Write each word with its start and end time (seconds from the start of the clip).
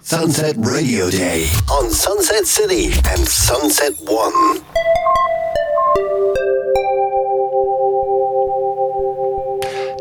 Sunset 0.00 0.54
Radio 0.58 1.10
Day 1.10 1.48
on 1.70 1.90
Sunset 1.90 2.46
City 2.46 2.92
and 3.10 3.26
Sunset 3.26 3.92
One. 4.04 4.62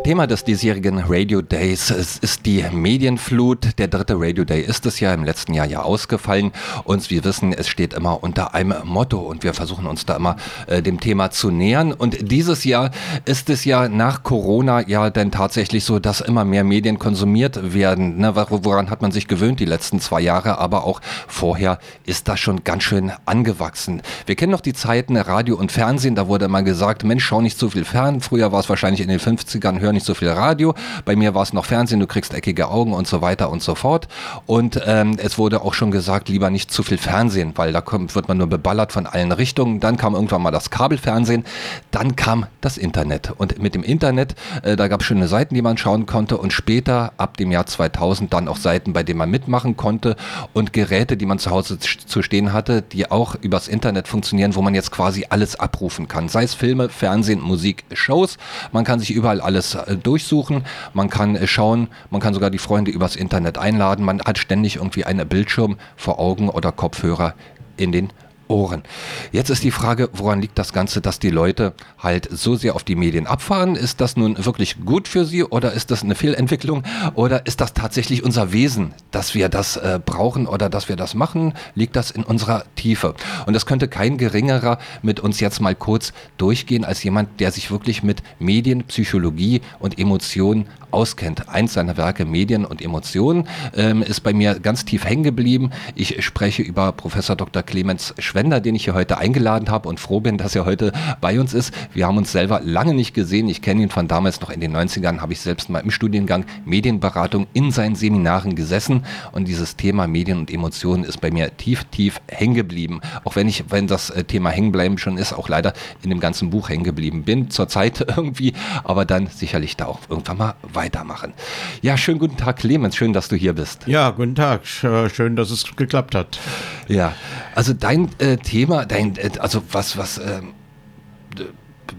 Thema 0.08 0.26
des 0.26 0.46
diesjährigen 0.46 1.04
Radio 1.06 1.42
Days 1.42 1.90
es 1.90 2.18
ist 2.18 2.46
die 2.46 2.64
Medienflut. 2.72 3.78
Der 3.78 3.90
dritte 3.90 4.14
Radio 4.18 4.46
Day 4.46 4.62
ist 4.62 4.86
es 4.86 5.02
ja 5.02 5.14
im 5.14 5.26
letzten 5.26 5.54
Jahr 5.54 5.66
ja 5.66 5.82
ausgefallen. 5.82 6.54
Und 6.86 7.10
wir 7.10 7.26
wissen, 7.26 7.52
es 7.52 7.68
steht 7.68 7.94
immer 7.94 8.24
unter 8.24 8.54
einem 8.54 8.74
Motto 8.86 9.18
und 9.18 9.44
wir 9.44 9.54
versuchen 9.54 9.86
uns 9.86 10.06
da 10.06 10.16
immer 10.16 10.38
äh, 10.68 10.82
dem 10.82 11.02
Thema 11.02 11.30
zu 11.32 11.52
nähern. 11.52 11.92
Und 11.92 12.32
dieses 12.32 12.64
Jahr 12.64 12.92
ist 13.26 13.50
es 13.50 13.66
ja 13.66 13.90
nach 13.90 14.24
Corona 14.24 14.88
ja 14.88 15.10
dann 15.10 15.30
tatsächlich 15.30 15.84
so, 15.84 16.00
dass 16.00 16.22
immer 16.22 16.46
mehr 16.46 16.64
Medien 16.64 17.00
konsumiert 17.00 17.74
werden. 17.74 18.20
Ne? 18.20 18.34
Woran 18.34 18.90
hat 18.90 19.02
man 19.02 19.12
sich 19.12 19.28
gewöhnt 19.28 19.60
die 19.60 19.66
letzten 19.66 20.00
zwei 20.00 20.22
Jahre? 20.22 20.58
Aber 20.60 20.86
auch 20.86 21.02
vorher 21.28 21.80
ist 22.06 22.30
das 22.30 22.40
schon 22.40 22.64
ganz 22.64 22.84
schön 22.84 23.12
angewachsen. 23.26 24.02
Wir 24.26 24.38
kennen 24.38 24.54
noch 24.54 24.62
die 24.62 24.72
Zeiten 24.72 25.18
Radio 25.18 25.58
und 25.58 25.74
Fernsehen. 25.74 26.16
Da 26.16 26.30
wurde 26.30 26.46
immer 26.46 26.64
gesagt, 26.64 27.04
Mensch, 27.04 27.26
schau 27.26 27.42
nicht 27.42 27.60
so 27.60 27.70
viel 27.70 27.84
fern. 27.84 28.22
Früher 28.22 28.54
war 28.54 28.62
es 28.62 28.70
wahrscheinlich 28.70 29.02
in 29.02 29.10
den 29.10 29.20
50ern, 29.20 29.82
hör 29.82 29.97
nicht 29.98 30.06
so 30.06 30.14
viel 30.14 30.30
Radio. 30.30 30.76
Bei 31.06 31.16
mir 31.16 31.34
war 31.34 31.42
es 31.42 31.54
noch 31.54 31.66
Fernsehen, 31.66 32.00
du 32.00 32.08
kriegst 32.08 32.34
eckige 32.34 32.70
Augen 32.70 32.94
und 32.94 33.08
so 33.08 33.22
weiter 33.22 33.50
und 33.50 33.64
so 33.64 33.74
fort. 33.74 34.08
Und 34.46 34.80
ähm, 34.86 35.18
es 35.18 35.38
wurde 35.38 35.62
auch 35.64 35.74
schon 35.74 35.90
gesagt, 35.90 36.30
lieber 36.30 36.50
nicht 36.50 36.72
zu 36.72 36.84
viel 36.84 37.00
Fernsehen, 37.00 37.54
weil 37.56 37.74
da 37.74 37.82
kommt, 37.82 38.14
wird 38.14 38.28
man 38.28 38.38
nur 38.38 38.48
beballert 38.48 38.92
von 38.92 39.08
allen 39.08 39.32
Richtungen. 39.32 39.80
Dann 39.80 39.98
kam 39.98 40.14
irgendwann 40.14 40.44
mal 40.44 40.52
das 40.52 40.70
Kabelfernsehen, 40.70 41.46
dann 41.90 42.16
kam 42.16 42.46
das 42.62 42.78
Internet. 42.78 43.34
Und 43.38 43.60
mit 43.60 43.74
dem 43.74 43.84
Internet, 43.84 44.36
äh, 44.62 44.76
da 44.76 44.88
gab 44.88 45.02
es 45.02 45.08
schöne 45.08 45.28
Seiten, 45.28 45.56
die 45.56 45.64
man 45.64 45.78
schauen 45.78 46.06
konnte 46.06 46.38
und 46.38 46.54
später, 46.54 47.14
ab 47.18 47.38
dem 47.38 47.52
Jahr 47.52 47.66
2000, 47.66 48.32
dann 48.32 48.48
auch 48.48 48.58
Seiten, 48.58 48.94
bei 48.94 49.02
denen 49.02 49.18
man 49.18 49.32
mitmachen 49.32 49.78
konnte 49.78 50.16
und 50.54 50.74
Geräte, 50.74 51.18
die 51.18 51.26
man 51.26 51.40
zu 51.40 51.50
Hause 51.50 51.80
zu 51.80 52.22
stehen 52.22 52.54
hatte, 52.54 52.84
die 52.84 53.10
auch 53.10 53.36
übers 53.42 53.68
Internet 53.68 54.08
funktionieren, 54.08 54.54
wo 54.54 54.62
man 54.62 54.76
jetzt 54.76 54.92
quasi 54.92 55.26
alles 55.30 55.60
abrufen 55.60 56.08
kann. 56.08 56.30
Sei 56.30 56.44
es 56.44 56.54
Filme, 56.54 56.90
Fernsehen, 56.90 57.42
Musik, 57.42 57.84
Shows. 57.94 58.38
Man 58.72 58.86
kann 58.86 59.00
sich 59.00 59.12
überall 59.12 59.42
alles 59.42 59.76
durchsuchen, 59.96 60.66
man 60.94 61.10
kann 61.10 61.36
äh, 61.36 61.48
schauen, 61.48 61.88
man 62.10 62.22
kann 62.22 62.34
sogar 62.34 62.50
die 62.50 62.58
Freunde 62.58 62.92
übers 62.92 63.16
Internet 63.16 63.58
einladen, 63.58 64.04
man 64.04 64.22
hat 64.22 64.38
ständig 64.38 64.78
irgendwie 64.78 65.06
einen 65.06 65.28
Bildschirm 65.28 65.78
vor 65.96 66.20
Augen 66.20 66.50
oder 66.50 66.72
Kopfhörer 66.72 67.34
in 67.78 67.92
den 67.92 68.12
Ohren. 68.48 68.84
Jetzt 69.32 69.50
ist 69.50 69.64
die 69.64 69.72
Frage, 69.72 70.10
woran 70.14 70.42
liegt 70.42 70.58
das 70.58 70.74
Ganze, 70.74 71.02
dass 71.02 71.20
die 71.20 71.30
Leute 71.30 71.74
halt 71.98 72.30
so 72.32 72.56
sehr 72.56 72.76
auf 72.76 72.84
die 72.84 72.96
Medien 72.96 73.28
abfahren? 73.28 73.76
Ist 73.76 74.02
das 74.02 74.18
nun 74.18 74.44
wirklich 74.46 74.84
gut 74.86 75.08
für 75.08 75.26
sie 75.26 75.44
oder 75.44 75.74
ist 75.74 75.92
das 75.92 76.04
eine 76.04 76.16
Fehlentwicklung 76.16 76.84
oder 77.16 77.46
ist 77.46 77.62
das 77.62 77.74
tatsächlich 77.74 78.24
unser 78.24 78.52
Wesen, 78.52 78.94
dass 79.12 79.36
wir 79.36 79.50
das 79.50 79.78
äh, 79.78 80.00
brauchen 80.04 80.48
oder 80.48 80.70
dass 80.70 80.90
wir 80.90 80.96
das 80.96 81.14
machen? 81.14 81.54
Liegt 81.76 81.96
das 81.96 82.12
in 82.12 82.24
unserer 82.24 82.64
Tiefe? 82.76 83.16
Und 83.46 83.54
das 83.54 83.66
könnte 83.66 83.88
kein 83.88 84.18
geringerer 84.18 84.80
mit 85.02 85.20
uns 85.20 85.40
jetzt 85.40 85.60
mal 85.62 85.76
kurz 85.76 86.14
durchgehen 86.38 86.86
als 86.86 87.04
jemand, 87.04 87.40
der 87.40 87.52
sich 87.52 87.72
wirklich 87.72 88.04
mit 88.04 88.24
Medien, 88.40 88.84
Psychologie 88.86 89.62
und 89.80 90.00
Emotionen 90.00 90.68
auskennt. 90.92 91.50
Eins 91.50 91.74
seiner 91.74 91.98
Werke 91.98 92.26
Medien 92.26 92.66
und 92.66 92.82
Emotionen 92.82 93.48
ähm, 93.76 94.02
ist 94.02 94.22
bei 94.22 94.34
mir 94.34 94.60
ganz 94.60 94.86
tief 94.86 95.06
hängen 95.06 95.24
geblieben. 95.24 95.72
Ich 95.96 96.24
spreche 96.24 96.62
über 96.62 96.92
Professor 96.92 97.36
Dr. 97.36 97.64
Clemens 97.64 98.14
Schwender, 98.20 98.60
den 98.60 98.76
ich 98.76 98.86
hier 98.86 98.94
heute 98.94 99.18
eingeladen 99.18 99.70
habe 99.70 99.90
und 99.90 100.00
froh 100.00 100.20
bin, 100.20 100.38
dass 100.38 100.56
er 100.56 100.66
heute 100.66 100.92
bei 101.22 101.40
uns 101.40 101.54
ist. 101.54 101.74
Wir 101.94 102.08
haben 102.08 102.18
uns 102.18 102.32
selber 102.32 102.62
lange 102.64 102.94
nicht 102.94 103.14
gesehen. 103.14 103.50
Ich 103.50 103.62
kenne 103.62 103.82
ihn 103.82 103.90
von 103.90 104.08
damals 104.08 104.42
noch 104.42 104.50
in 104.50 104.62
den 104.62 104.76
90ern, 104.76 105.20
habe 105.20 105.34
ich 105.34 105.42
selbst 105.42 105.70
mal 105.70 105.80
im 105.80 105.92
Studiengang 105.92 106.46
Medienberatung 106.66 107.48
in 107.54 107.72
seinen 107.72 107.96
Seminaren 107.96 108.56
gesessen 108.56 109.04
und 109.32 109.48
dieses 109.48 109.76
Thema 109.76 110.08
Medien 110.08 110.40
und 110.40 110.52
Emotionen 110.52 111.04
ist 111.04 111.22
bei 111.22 111.32
mir 111.32 111.56
tief, 111.58 111.84
tief 111.86 112.20
hängen 112.28 112.56
geblieben. 112.56 113.02
Auch 113.24 113.36
wenn 113.36 113.48
ich, 113.48 113.66
wenn 113.70 113.88
das 113.88 114.10
äh, 114.10 114.24
Thema 114.24 114.50
hängenbleiben 114.50 114.98
schon 114.98 115.18
ist, 115.18 115.34
auch 115.34 115.50
leider 115.50 115.74
in 116.04 116.10
dem 116.10 116.20
ganzen 116.20 116.50
Buch 116.50 116.70
hängen 116.70 116.84
geblieben 116.84 117.24
bin, 117.24 117.50
zur 117.50 117.68
Zeit 117.68 118.02
irgendwie, 118.18 118.54
aber 118.84 119.06
dann 119.06 119.28
sicherlich 119.28 119.78
da 119.78 119.86
auch 119.86 120.00
irgendwann 120.10 120.38
mal 120.38 120.56
weitermachen. 120.78 121.34
Ja, 121.82 121.98
schönen 121.98 122.20
guten 122.20 122.38
Tag, 122.38 122.58
Clemens. 122.58 122.96
Schön, 122.96 123.12
dass 123.12 123.28
du 123.28 123.36
hier 123.36 123.54
bist. 123.54 123.86
Ja, 123.88 124.12
guten 124.12 124.36
Tag. 124.36 124.62
Äh, 124.84 125.10
schön, 125.10 125.36
dass 125.36 125.52
es 125.52 125.76
geklappt 125.76 126.16
hat. 126.16 126.40
Ja, 126.88 127.14
also 127.56 127.74
dein 127.74 128.10
äh, 128.20 128.38
Thema, 128.38 128.86
dein, 128.86 129.18
äh, 129.18 129.32
also 129.40 129.62
was, 129.72 129.98
was 129.98 130.20
äh, 130.20 130.42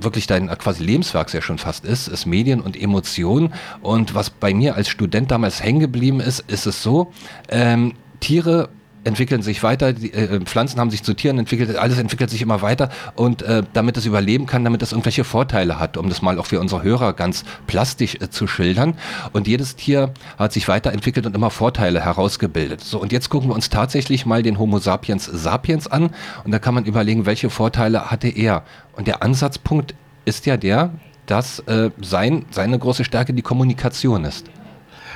wirklich 0.00 0.26
dein 0.26 0.48
quasi 0.58 0.84
Lebenswerk 0.84 1.28
sehr 1.28 1.42
schon 1.42 1.58
fast 1.58 1.84
ist, 1.84 2.08
ist 2.08 2.24
Medien 2.24 2.60
und 2.60 2.80
Emotionen. 2.80 3.52
Und 3.82 4.14
was 4.14 4.30
bei 4.30 4.54
mir 4.54 4.76
als 4.76 4.88
Student 4.88 5.30
damals 5.30 5.62
hängen 5.62 5.80
geblieben 5.80 6.20
ist, 6.20 6.40
ist 6.40 6.66
es 6.66 6.82
so, 6.82 7.12
ähm, 7.48 7.94
Tiere 8.20 8.70
entwickeln 9.08 9.42
sich 9.42 9.62
weiter, 9.62 9.92
die, 9.92 10.12
äh, 10.12 10.40
Pflanzen 10.40 10.78
haben 10.78 10.90
sich 10.90 11.02
zu 11.02 11.14
Tieren 11.14 11.38
entwickelt, 11.38 11.76
alles 11.76 11.98
entwickelt 11.98 12.30
sich 12.30 12.42
immer 12.42 12.62
weiter 12.62 12.90
und 13.16 13.42
äh, 13.42 13.62
damit 13.72 13.96
es 13.96 14.06
überleben 14.06 14.46
kann, 14.46 14.62
damit 14.62 14.82
es 14.82 14.92
irgendwelche 14.92 15.24
Vorteile 15.24 15.80
hat, 15.80 15.96
um 15.96 16.08
das 16.08 16.22
mal 16.22 16.38
auch 16.38 16.46
für 16.46 16.60
unsere 16.60 16.82
Hörer 16.82 17.12
ganz 17.12 17.44
plastisch 17.66 18.16
äh, 18.20 18.30
zu 18.30 18.46
schildern. 18.46 18.94
Und 19.32 19.48
jedes 19.48 19.74
Tier 19.74 20.12
hat 20.38 20.52
sich 20.52 20.68
weiterentwickelt 20.68 21.26
und 21.26 21.34
immer 21.34 21.50
Vorteile 21.50 22.04
herausgebildet. 22.04 22.82
So, 22.82 23.00
und 23.00 23.10
jetzt 23.10 23.28
gucken 23.30 23.50
wir 23.50 23.54
uns 23.54 23.68
tatsächlich 23.68 24.26
mal 24.26 24.42
den 24.42 24.58
Homo 24.58 24.78
sapiens 24.78 25.24
sapiens 25.24 25.88
an 25.88 26.10
und 26.44 26.52
da 26.52 26.58
kann 26.58 26.74
man 26.74 26.84
überlegen, 26.84 27.26
welche 27.26 27.50
Vorteile 27.50 28.10
hatte 28.10 28.28
er. 28.28 28.62
Und 28.92 29.08
der 29.08 29.22
Ansatzpunkt 29.22 29.94
ist 30.24 30.46
ja 30.46 30.56
der, 30.56 30.92
dass 31.26 31.60
äh, 31.60 31.90
sein, 32.00 32.46
seine 32.50 32.78
große 32.78 33.04
Stärke 33.04 33.32
die 33.32 33.42
Kommunikation 33.42 34.24
ist. 34.24 34.46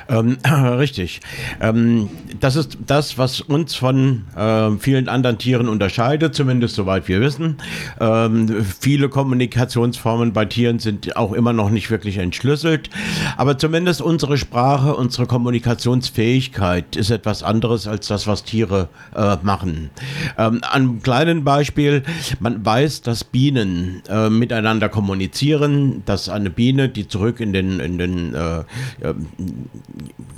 Ähm, 0.09 0.37
richtig. 0.77 1.21
Ähm, 1.61 2.09
das 2.39 2.55
ist 2.55 2.77
das, 2.85 3.17
was 3.17 3.41
uns 3.41 3.75
von 3.75 4.25
äh, 4.35 4.71
vielen 4.77 5.09
anderen 5.09 5.37
Tieren 5.37 5.67
unterscheidet, 5.67 6.35
zumindest 6.35 6.75
soweit 6.75 7.07
wir 7.07 7.21
wissen. 7.21 7.57
Ähm, 7.99 8.63
viele 8.79 9.09
Kommunikationsformen 9.09 10.33
bei 10.33 10.45
Tieren 10.45 10.79
sind 10.79 11.15
auch 11.15 11.33
immer 11.33 11.53
noch 11.53 11.69
nicht 11.69 11.89
wirklich 11.89 12.17
entschlüsselt, 12.17 12.89
aber 13.37 13.57
zumindest 13.57 14.01
unsere 14.01 14.37
Sprache, 14.37 14.95
unsere 14.95 15.27
Kommunikationsfähigkeit 15.27 16.95
ist 16.95 17.09
etwas 17.09 17.43
anderes 17.43 17.87
als 17.87 18.07
das, 18.07 18.27
was 18.27 18.43
Tiere 18.43 18.89
äh, 19.15 19.37
machen. 19.41 19.89
Ähm, 20.37 20.61
an 20.63 21.01
kleinen 21.01 21.43
Beispiel, 21.43 22.03
man 22.39 22.65
weiß, 22.65 23.01
dass 23.01 23.23
Bienen 23.23 24.01
äh, 24.09 24.29
miteinander 24.29 24.89
kommunizieren, 24.89 26.03
dass 26.05 26.29
eine 26.29 26.49
Biene, 26.49 26.89
die 26.89 27.07
zurück 27.07 27.39
in 27.39 27.53
den, 27.53 27.79
in 27.79 27.97
den 27.97 28.33
äh, 28.33 28.63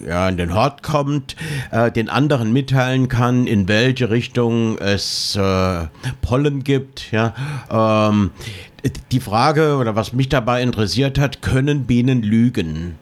ja, 0.05 0.29
in 0.29 0.37
den 0.37 0.53
Hort 0.53 0.83
kommt, 0.83 1.35
äh, 1.71 1.91
den 1.91 2.09
anderen 2.09 2.53
mitteilen 2.53 3.07
kann, 3.07 3.47
in 3.47 3.67
welche 3.67 4.09
Richtung 4.09 4.77
es 4.77 5.35
äh, 5.35 5.87
Pollen 6.21 6.63
gibt. 6.63 7.11
Ja, 7.11 7.33
ähm, 7.69 8.31
die 9.11 9.19
Frage 9.19 9.77
oder 9.77 9.95
was 9.95 10.13
mich 10.13 10.29
dabei 10.29 10.61
interessiert 10.61 11.17
hat, 11.17 11.41
können 11.41 11.85
Bienen 11.85 12.21
lügen? 12.21 12.95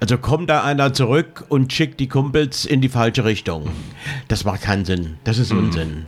Also 0.00 0.18
kommt 0.18 0.50
da 0.50 0.64
einer 0.64 0.92
zurück 0.92 1.44
und 1.48 1.72
schickt 1.72 2.00
die 2.00 2.08
Kumpels 2.08 2.64
in 2.64 2.80
die 2.80 2.88
falsche 2.88 3.24
Richtung. 3.24 3.68
Das 4.26 4.44
macht 4.44 4.62
keinen 4.62 4.84
Sinn. 4.84 5.16
Das 5.24 5.38
ist 5.38 5.52
mhm. 5.52 5.58
Unsinn. 5.58 6.06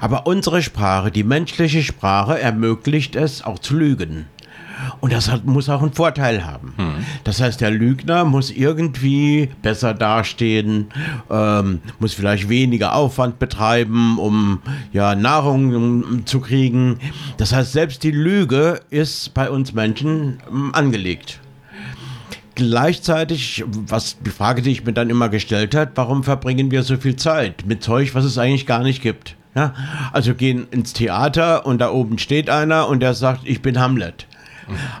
Aber 0.00 0.26
unsere 0.26 0.62
Sprache, 0.62 1.10
die 1.10 1.24
menschliche 1.24 1.82
Sprache, 1.82 2.40
ermöglicht 2.40 3.16
es 3.16 3.42
auch 3.42 3.58
zu 3.58 3.76
lügen. 3.76 4.26
Und 5.00 5.12
das 5.12 5.30
hat, 5.30 5.44
muss 5.44 5.68
auch 5.68 5.82
einen 5.82 5.92
Vorteil 5.92 6.44
haben. 6.44 6.72
Hm. 6.76 6.94
Das 7.24 7.40
heißt, 7.40 7.60
der 7.60 7.70
Lügner 7.70 8.24
muss 8.24 8.50
irgendwie 8.50 9.50
besser 9.62 9.94
dastehen, 9.94 10.88
ähm, 11.30 11.80
muss 11.98 12.14
vielleicht 12.14 12.48
weniger 12.48 12.94
Aufwand 12.94 13.38
betreiben, 13.38 14.18
um 14.18 14.60
ja, 14.92 15.14
Nahrung 15.14 16.24
zu 16.26 16.40
kriegen. 16.40 16.98
Das 17.36 17.52
heißt, 17.52 17.72
selbst 17.72 18.02
die 18.02 18.10
Lüge 18.10 18.80
ist 18.90 19.34
bei 19.34 19.50
uns 19.50 19.72
Menschen 19.72 20.40
ähm, 20.50 20.74
angelegt 20.74 21.40
gleichzeitig, 22.58 23.62
was 23.68 24.18
die 24.20 24.30
Frage, 24.30 24.62
die 24.62 24.72
ich 24.72 24.84
mir 24.84 24.92
dann 24.92 25.10
immer 25.10 25.28
gestellt 25.28 25.76
habe, 25.76 25.92
warum 25.94 26.24
verbringen 26.24 26.72
wir 26.72 26.82
so 26.82 26.96
viel 26.96 27.14
Zeit 27.14 27.64
mit 27.66 27.84
Zeug, 27.84 28.16
was 28.16 28.24
es 28.24 28.36
eigentlich 28.36 28.66
gar 28.66 28.82
nicht 28.82 29.00
gibt? 29.00 29.36
Ja? 29.54 29.74
Also 30.12 30.34
gehen 30.34 30.66
ins 30.70 30.92
Theater 30.92 31.66
und 31.66 31.78
da 31.78 31.90
oben 31.90 32.18
steht 32.18 32.48
einer 32.48 32.88
und 32.88 33.00
der 33.00 33.14
sagt, 33.14 33.42
ich 33.44 33.62
bin 33.62 33.80
Hamlet. 33.80 34.27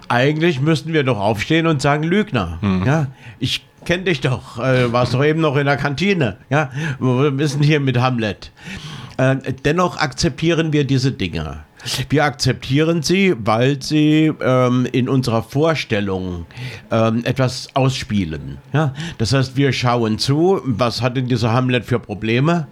Eigentlich 0.08 0.60
müssten 0.60 0.92
wir 0.92 1.02
doch 1.02 1.18
aufstehen 1.18 1.66
und 1.66 1.82
sagen, 1.82 2.02
Lügner. 2.04 2.58
Mhm. 2.60 2.84
Ja, 2.86 3.06
ich 3.38 3.64
kenne 3.84 4.04
dich 4.04 4.20
doch. 4.20 4.58
Äh, 4.58 4.92
warst 4.92 5.14
doch 5.14 5.24
eben 5.24 5.40
noch 5.40 5.56
in 5.56 5.66
der 5.66 5.76
Kantine. 5.76 6.36
Ja, 6.50 6.70
wir 6.98 7.48
sind 7.48 7.62
hier 7.62 7.80
mit 7.80 7.98
Hamlet. 7.98 8.52
Äh, 9.16 9.36
dennoch 9.64 9.96
akzeptieren 9.96 10.72
wir 10.72 10.84
diese 10.84 11.12
Dinge. 11.12 11.64
Wir 12.08 12.24
akzeptieren 12.24 13.02
sie, 13.02 13.34
weil 13.38 13.80
sie 13.80 14.32
ähm, 14.40 14.86
in 14.90 15.08
unserer 15.08 15.42
Vorstellung 15.42 16.46
ähm, 16.90 17.24
etwas 17.24 17.68
ausspielen. 17.74 18.58
Ja? 18.72 18.94
Das 19.18 19.32
heißt, 19.32 19.56
wir 19.56 19.72
schauen 19.72 20.18
zu, 20.18 20.60
was 20.64 21.02
hat 21.02 21.16
denn 21.16 21.28
dieser 21.28 21.52
Hamlet 21.52 21.84
für 21.84 22.00
Probleme? 22.00 22.66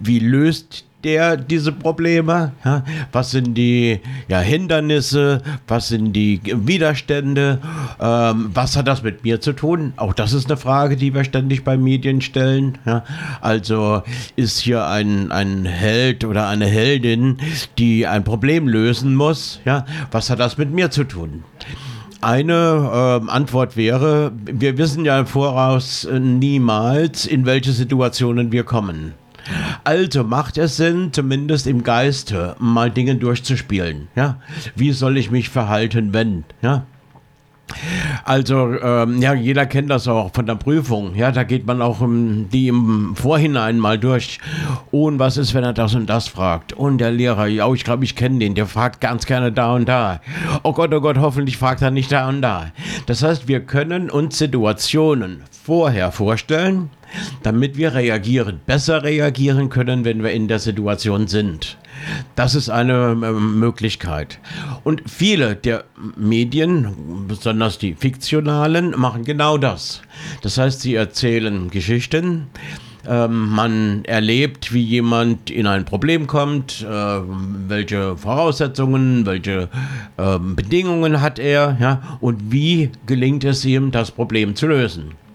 Wie 0.00 0.18
löst 0.18 0.86
der 1.06 1.36
diese 1.36 1.72
Probleme? 1.72 2.52
Ja, 2.64 2.82
was 3.12 3.30
sind 3.30 3.54
die 3.54 4.00
ja, 4.28 4.40
Hindernisse? 4.40 5.40
Was 5.68 5.88
sind 5.88 6.12
die 6.12 6.40
Widerstände? 6.44 7.60
Ähm, 8.00 8.50
was 8.52 8.76
hat 8.76 8.88
das 8.88 9.02
mit 9.02 9.22
mir 9.22 9.40
zu 9.40 9.52
tun? 9.52 9.92
Auch 9.96 10.12
das 10.12 10.32
ist 10.32 10.50
eine 10.50 10.56
Frage, 10.56 10.96
die 10.96 11.14
wir 11.14 11.24
ständig 11.24 11.62
bei 11.64 11.76
Medien 11.76 12.20
stellen. 12.20 12.78
Ja, 12.84 13.04
also 13.40 14.02
ist 14.34 14.58
hier 14.58 14.86
ein, 14.86 15.30
ein 15.30 15.64
Held 15.64 16.24
oder 16.24 16.48
eine 16.48 16.66
Heldin, 16.66 17.38
die 17.78 18.06
ein 18.06 18.24
Problem 18.24 18.66
lösen 18.66 19.14
muss? 19.14 19.60
Ja, 19.64 19.86
was 20.10 20.28
hat 20.28 20.40
das 20.40 20.58
mit 20.58 20.72
mir 20.72 20.90
zu 20.90 21.04
tun? 21.04 21.44
Eine 22.20 23.22
äh, 23.24 23.30
Antwort 23.30 23.76
wäre, 23.76 24.32
wir 24.34 24.78
wissen 24.78 25.04
ja 25.04 25.20
im 25.20 25.26
Voraus 25.26 26.04
äh, 26.04 26.18
niemals, 26.18 27.26
in 27.26 27.46
welche 27.46 27.70
Situationen 27.70 28.50
wir 28.50 28.64
kommen. 28.64 29.14
Also 29.84 30.24
macht 30.24 30.58
es 30.58 30.76
Sinn, 30.76 31.12
zumindest 31.12 31.66
im 31.66 31.82
Geiste 31.82 32.56
mal 32.58 32.90
Dinge 32.90 33.16
durchzuspielen. 33.16 34.08
Ja? 34.16 34.40
Wie 34.74 34.92
soll 34.92 35.16
ich 35.16 35.30
mich 35.30 35.48
verhalten, 35.48 36.12
wenn? 36.12 36.44
Ja? 36.62 36.86
Also, 38.24 38.74
ähm, 38.80 39.20
ja, 39.20 39.34
jeder 39.34 39.66
kennt 39.66 39.90
das 39.90 40.06
auch 40.06 40.32
von 40.32 40.46
der 40.46 40.54
Prüfung. 40.54 41.14
Ja, 41.16 41.32
da 41.32 41.42
geht 41.42 41.66
man 41.66 41.82
auch 41.82 42.00
um, 42.00 42.48
die 42.48 42.68
im 42.68 43.16
Vorhinein 43.16 43.78
mal 43.78 43.98
durch. 43.98 44.38
Und 44.92 45.18
was 45.18 45.36
ist, 45.36 45.52
wenn 45.52 45.64
er 45.64 45.72
das 45.72 45.94
und 45.94 46.06
das 46.06 46.28
fragt? 46.28 46.72
Und 46.72 46.98
der 46.98 47.10
Lehrer, 47.10 47.46
ja, 47.46 47.72
ich 47.72 47.84
glaube, 47.84 48.04
ich 48.04 48.14
kenne 48.14 48.38
den, 48.38 48.54
der 48.54 48.66
fragt 48.66 49.00
ganz 49.00 49.26
gerne 49.26 49.50
da 49.50 49.74
und 49.74 49.88
da. 49.88 50.20
Oh 50.62 50.72
Gott, 50.72 50.94
oh 50.94 51.00
Gott, 51.00 51.18
hoffentlich 51.18 51.56
fragt 51.56 51.82
er 51.82 51.90
nicht 51.90 52.12
da 52.12 52.28
und 52.28 52.40
da. 52.40 52.70
Das 53.06 53.22
heißt, 53.22 53.48
wir 53.48 53.60
können 53.60 54.10
uns 54.10 54.38
Situationen 54.38 55.42
vorher 55.66 56.12
vorstellen, 56.12 56.90
damit 57.42 57.76
wir 57.76 57.92
reagieren, 57.92 58.60
besser 58.66 59.02
reagieren 59.02 59.68
können, 59.68 60.04
wenn 60.04 60.22
wir 60.22 60.30
in 60.30 60.46
der 60.46 60.60
Situation 60.60 61.26
sind. 61.26 61.76
Das 62.36 62.54
ist 62.54 62.68
eine 62.68 63.10
äh, 63.10 63.32
Möglichkeit. 63.32 64.38
Und 64.84 65.02
viele 65.10 65.56
der 65.56 65.82
Medien, 66.16 67.26
besonders 67.26 67.78
die 67.78 67.94
fiktionalen, 67.94 68.94
machen 68.96 69.24
genau 69.24 69.58
das. 69.58 70.02
Das 70.42 70.56
heißt, 70.56 70.82
sie 70.82 70.94
erzählen 70.94 71.68
Geschichten, 71.68 72.46
ähm, 73.08 73.48
man 73.50 74.04
erlebt, 74.04 74.72
wie 74.72 74.82
jemand 74.82 75.50
in 75.50 75.66
ein 75.66 75.84
Problem 75.84 76.28
kommt, 76.28 76.86
äh, 76.88 77.20
welche 77.68 78.16
Voraussetzungen, 78.16 79.26
welche 79.26 79.68
äh, 80.16 80.38
Bedingungen 80.38 81.20
hat 81.20 81.40
er, 81.40 81.76
ja, 81.80 82.18
und 82.20 82.52
wie 82.52 82.90
gelingt 83.06 83.42
es 83.42 83.64
ihm, 83.64 83.90
das 83.90 84.12
Problem 84.12 84.54
zu 84.54 84.68
lösen. 84.68 85.25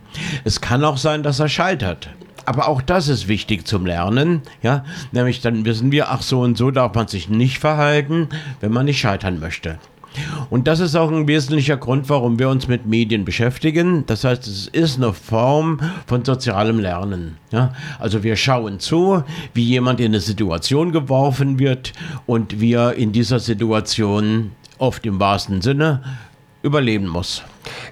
Es 0.44 0.62
kann 0.62 0.84
auch 0.84 0.98
sein, 0.98 1.24
dass 1.24 1.40
er 1.40 1.50
scheitert. 1.50 2.10
Aber 2.46 2.68
auch 2.68 2.82
das 2.82 3.08
ist 3.08 3.28
wichtig 3.28 3.68
zum 3.68 3.86
Lernen, 3.86 4.42
ja, 4.64 4.84
nämlich 5.12 5.42
dann 5.42 5.64
wissen 5.64 5.92
wir, 5.92 6.10
ach 6.10 6.22
so 6.24 6.42
und 6.42 6.58
so 6.58 6.72
darf 6.72 6.96
man 6.96 7.08
sich 7.08 7.30
nicht 7.30 7.60
verhalten, 7.60 8.30
wenn 8.62 8.72
man 8.72 8.86
nicht 8.86 9.00
scheitern 9.00 9.40
möchte. 9.40 9.78
Und 10.50 10.68
das 10.68 10.80
ist 10.80 10.96
auch 10.96 11.10
ein 11.10 11.28
wesentlicher 11.28 11.78
Grund, 11.78 12.10
warum 12.10 12.38
wir 12.38 12.50
uns 12.50 12.68
mit 12.68 12.86
Medien 12.86 13.24
beschäftigen. 13.24 14.06
Das 14.08 14.24
heißt, 14.24 14.46
es 14.46 14.68
ist 14.68 14.98
eine 14.98 15.14
Form 15.14 15.80
von 16.06 16.26
sozialem 16.26 16.80
Lernen. 16.80 17.38
Ja? 17.52 17.74
Also 18.00 18.22
wir 18.24 18.36
schauen 18.36 18.80
zu, 18.80 19.24
wie 19.54 19.64
jemand 19.64 20.00
in 20.00 20.08
eine 20.08 20.20
Situation 20.20 20.92
geworfen 20.92 21.60
wird 21.60 21.94
und 22.26 22.60
wie 22.60 22.74
er 22.74 22.96
in 22.96 23.14
dieser 23.14 23.40
Situation 23.40 24.52
oft 24.78 25.06
im 25.06 25.20
wahrsten 25.20 25.62
Sinne 25.62 26.04
überleben 26.62 27.08
muss. 27.08 27.44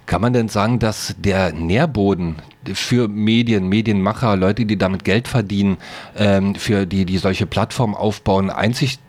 Kann 0.06 0.22
man 0.22 0.34
denn 0.34 0.50
sagen, 0.50 0.80
dass 0.80 1.16
der 1.18 1.54
Nährboden 1.54 2.38
für 2.74 3.08
Medien, 3.08 3.68
Medienmacher, 3.68 4.36
Leute, 4.36 4.66
die 4.66 4.78
damit 4.78 5.04
Geld 5.04 5.28
verdienen, 5.28 5.78
ähm, 6.18 6.56
für 6.56 6.86
die, 6.86 7.06
die 7.06 7.18
solche 7.18 7.46
Plattformen 7.46 7.96
aufbauen, 7.96 8.50
einzig 8.50 9.00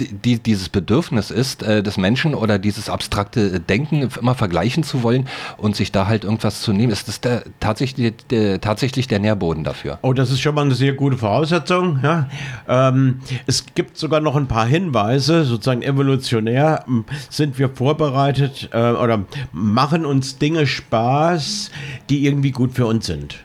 die, 0.00 0.38
dieses 0.38 0.68
Bedürfnis 0.68 1.30
ist, 1.30 1.62
äh, 1.62 1.82
des 1.82 1.96
Menschen 1.96 2.34
oder 2.34 2.58
dieses 2.58 2.88
abstrakte 2.88 3.60
Denken 3.60 4.08
immer 4.20 4.34
vergleichen 4.34 4.82
zu 4.82 5.02
wollen 5.02 5.26
und 5.56 5.76
sich 5.76 5.92
da 5.92 6.06
halt 6.06 6.24
irgendwas 6.24 6.60
zu 6.62 6.72
nehmen. 6.72 6.92
Ist 6.92 7.08
das 7.08 7.20
der, 7.20 7.42
tatsächlich, 7.60 8.14
der, 8.30 8.60
tatsächlich 8.60 9.08
der 9.08 9.18
Nährboden 9.18 9.64
dafür? 9.64 9.98
Oh, 10.02 10.12
das 10.12 10.30
ist 10.30 10.40
schon 10.40 10.54
mal 10.54 10.62
eine 10.62 10.74
sehr 10.74 10.94
gute 10.94 11.16
Voraussetzung. 11.16 12.00
Ja. 12.02 12.28
Ähm, 12.68 13.20
es 13.46 13.64
gibt 13.74 13.98
sogar 13.98 14.20
noch 14.20 14.36
ein 14.36 14.46
paar 14.46 14.66
Hinweise, 14.66 15.44
sozusagen 15.44 15.82
evolutionär 15.82 16.84
sind 17.30 17.58
wir 17.58 17.68
vorbereitet 17.68 18.70
äh, 18.72 18.92
oder 18.92 19.24
machen 19.52 20.04
uns 20.04 20.38
Dinge 20.38 20.66
Spaß, 20.66 21.70
die 22.10 22.26
irgendwie 22.26 22.50
gut 22.50 22.72
für 22.72 22.86
uns 22.86 23.06
sind. 23.06 23.38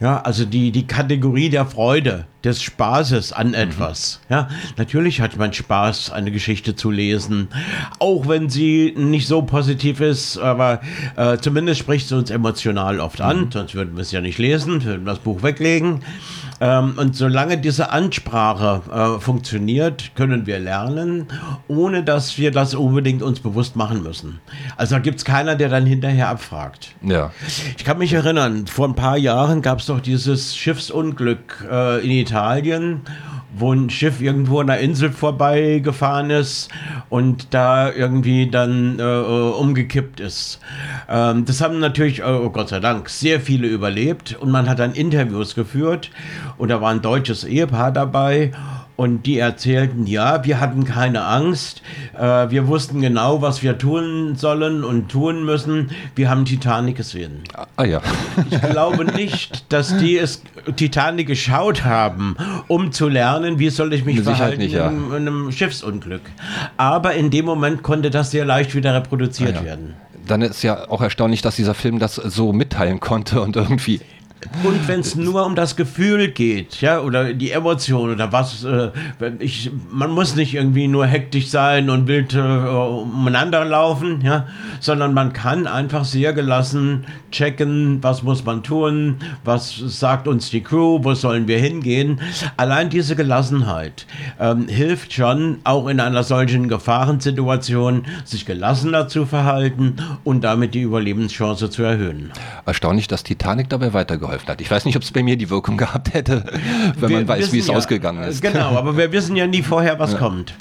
Ja, 0.00 0.20
also 0.20 0.44
die, 0.44 0.70
die 0.70 0.86
Kategorie 0.86 1.50
der 1.50 1.66
Freude, 1.66 2.26
des 2.44 2.62
Spaßes 2.62 3.32
an 3.32 3.48
mhm. 3.48 3.54
etwas. 3.54 4.20
Mhm. 4.28 4.34
Ja, 4.34 4.48
natürlich 4.76 5.20
hat 5.20 5.36
man 5.36 5.52
Spaß, 5.52 6.10
eine 6.12 6.30
Geschichte 6.30 6.76
zu 6.76 6.90
lesen, 6.90 7.48
auch 7.98 8.28
wenn 8.28 8.48
sie 8.48 8.94
nicht 8.96 9.26
so 9.26 9.42
positiv 9.42 10.00
ist, 10.00 10.38
aber 10.38 10.80
äh, 11.16 11.38
zumindest 11.38 11.80
spricht 11.80 12.08
sie 12.08 12.16
uns 12.16 12.30
emotional 12.30 13.00
oft 13.00 13.20
an, 13.20 13.46
mhm. 13.46 13.52
sonst 13.52 13.74
würden 13.74 13.96
wir 13.96 14.02
es 14.02 14.12
ja 14.12 14.20
nicht 14.20 14.38
lesen, 14.38 14.84
würden 14.84 15.04
wir 15.04 15.12
das 15.12 15.20
Buch 15.20 15.42
weglegen. 15.42 16.00
Ähm, 16.60 16.94
und 16.96 17.14
solange 17.14 17.58
diese 17.58 17.90
Ansprache 17.90 18.82
äh, 18.90 19.20
funktioniert, 19.20 20.12
können 20.14 20.46
wir 20.46 20.58
lernen, 20.58 21.26
ohne 21.68 22.02
dass 22.02 22.38
wir 22.38 22.50
das 22.50 22.74
unbedingt 22.74 23.22
uns 23.22 23.40
bewusst 23.40 23.76
machen 23.76 24.02
müssen. 24.02 24.40
Also 24.76 24.96
da 24.96 25.00
gibt 25.00 25.18
es 25.18 25.24
keiner, 25.24 25.54
der 25.54 25.68
dann 25.68 25.86
hinterher 25.86 26.28
abfragt. 26.28 26.94
Ja. 27.02 27.30
Ich 27.76 27.84
kann 27.84 27.98
mich 27.98 28.12
erinnern, 28.12 28.66
vor 28.66 28.88
ein 28.88 28.94
paar 28.94 29.16
Jahren 29.16 29.62
gab 29.62 29.78
es 29.78 29.86
doch 29.86 30.00
dieses 30.00 30.56
Schiffsunglück 30.56 31.66
äh, 31.70 32.04
in 32.04 32.10
Italien 32.10 33.02
wo 33.58 33.72
ein 33.72 33.90
Schiff 33.90 34.20
irgendwo 34.20 34.60
an 34.60 34.68
der 34.68 34.80
Insel 34.80 35.10
vorbeigefahren 35.10 36.30
ist 36.30 36.68
und 37.08 37.54
da 37.54 37.92
irgendwie 37.92 38.50
dann 38.50 38.98
äh, 38.98 39.02
umgekippt 39.02 40.20
ist. 40.20 40.60
Ähm, 41.08 41.44
das 41.44 41.60
haben 41.60 41.78
natürlich, 41.78 42.24
oh 42.24 42.50
Gott 42.50 42.68
sei 42.68 42.80
Dank, 42.80 43.08
sehr 43.08 43.40
viele 43.40 43.68
überlebt 43.68 44.36
und 44.40 44.50
man 44.50 44.68
hat 44.68 44.78
dann 44.78 44.92
Interviews 44.92 45.54
geführt 45.54 46.10
und 46.56 46.68
da 46.68 46.80
war 46.80 46.90
ein 46.90 47.02
deutsches 47.02 47.44
Ehepaar 47.44 47.92
dabei 47.92 48.52
und 48.98 49.26
die 49.26 49.38
erzählten, 49.38 50.08
ja, 50.08 50.44
wir 50.44 50.58
hatten 50.58 50.84
keine 50.84 51.24
Angst, 51.24 51.82
äh, 52.18 52.50
wir 52.50 52.66
wussten 52.66 53.00
genau, 53.00 53.40
was 53.40 53.62
wir 53.62 53.78
tun 53.78 54.34
sollen 54.34 54.82
und 54.82 55.08
tun 55.08 55.44
müssen. 55.44 55.92
Wir 56.16 56.28
haben 56.28 56.44
Titanic 56.44 56.96
gesehen. 56.96 57.44
Ah 57.76 57.84
ja. 57.84 58.00
ich 58.50 58.60
glaube 58.60 59.04
nicht, 59.04 59.72
dass 59.72 59.96
die 59.98 60.18
es 60.18 60.42
Titanic 60.74 61.28
geschaut 61.28 61.84
haben, 61.84 62.36
um 62.66 62.90
zu 62.90 63.08
lernen, 63.08 63.60
wie 63.60 63.70
soll 63.70 63.92
ich 63.92 64.04
mich 64.04 64.20
verhalten 64.20 64.58
nicht, 64.58 64.72
ja. 64.72 64.88
in, 64.88 65.06
in, 65.10 65.14
einem 65.14 65.52
Schiffsunglück. 65.52 66.22
Aber 66.76 67.14
in 67.14 67.30
dem 67.30 67.44
Moment 67.44 67.84
konnte 67.84 68.10
das 68.10 68.32
sehr 68.32 68.44
leicht 68.44 68.74
wieder 68.74 68.94
reproduziert 68.96 69.54
ah, 69.54 69.60
ja. 69.60 69.64
werden. 69.64 69.94
Dann 70.26 70.42
ist 70.42 70.64
ja 70.64 70.90
auch 70.90 71.02
erstaunlich, 71.02 71.40
dass 71.40 71.54
dieser 71.54 71.74
Film 71.74 72.00
das 72.00 72.16
so 72.16 72.52
mitteilen 72.52 72.98
konnte 72.98 73.42
und 73.42 73.54
irgendwie 73.54 74.00
und 74.62 74.86
wenn 74.86 75.00
es 75.00 75.16
nur 75.16 75.44
um 75.44 75.54
das 75.56 75.74
Gefühl 75.74 76.28
geht, 76.28 76.80
ja, 76.80 77.00
oder 77.00 77.34
die 77.34 77.50
Emotion 77.50 78.12
oder 78.12 78.32
was, 78.32 78.64
äh, 78.64 78.90
ich, 79.40 79.70
man 79.90 80.10
muss 80.10 80.36
nicht 80.36 80.54
irgendwie 80.54 80.86
nur 80.86 81.06
hektisch 81.06 81.48
sein 81.48 81.90
und 81.90 82.06
wild 82.06 82.34
äh, 82.34 82.38
umeinander 82.38 83.64
laufen, 83.64 84.20
ja, 84.22 84.46
sondern 84.80 85.12
man 85.12 85.32
kann 85.32 85.66
einfach 85.66 86.04
sehr 86.04 86.32
gelassen 86.32 87.04
checken, 87.30 88.02
was 88.02 88.22
muss 88.22 88.44
man 88.44 88.62
tun, 88.62 89.16
was 89.44 89.76
sagt 89.76 90.28
uns 90.28 90.50
die 90.50 90.62
Crew, 90.62 91.00
wo 91.02 91.14
sollen 91.14 91.48
wir 91.48 91.58
hingehen. 91.58 92.20
Allein 92.56 92.90
diese 92.90 93.16
Gelassenheit 93.16 94.06
ähm, 94.40 94.68
hilft 94.68 95.12
schon, 95.12 95.58
auch 95.64 95.88
in 95.88 96.00
einer 96.00 96.22
solchen 96.22 96.68
Gefahrensituation, 96.68 98.06
sich 98.24 98.46
gelassener 98.46 99.08
zu 99.08 99.26
verhalten 99.26 99.96
und 100.24 100.42
damit 100.42 100.74
die 100.74 100.82
Überlebenschance 100.82 101.70
zu 101.70 101.82
erhöhen. 101.82 102.32
Erstaunlich, 102.64 103.08
dass 103.08 103.24
Titanic 103.24 103.68
dabei 103.68 103.92
weitergeholfen 103.92 104.27
geholfen 104.28 104.48
hat. 104.48 104.60
Ich 104.60 104.70
weiß 104.70 104.84
nicht, 104.84 104.96
ob 104.96 105.02
es 105.02 105.10
bei 105.10 105.22
mir 105.22 105.36
die 105.36 105.50
Wirkung 105.50 105.76
gehabt 105.84 106.14
hätte, 106.14 106.44
wenn 106.98 107.10
wir 107.10 107.16
man 107.18 107.28
weiß, 107.28 107.52
wie 107.52 107.58
es 107.58 107.68
ja, 107.68 107.74
ausgegangen 107.74 108.22
ist. 108.24 108.42
Genau, 108.42 108.76
aber 108.76 108.96
wir 108.96 109.10
wissen 109.12 109.36
ja 109.36 109.46
nie 109.46 109.62
vorher, 109.62 109.98
was 109.98 110.12
ja. 110.14 110.18
kommt. 110.18 110.54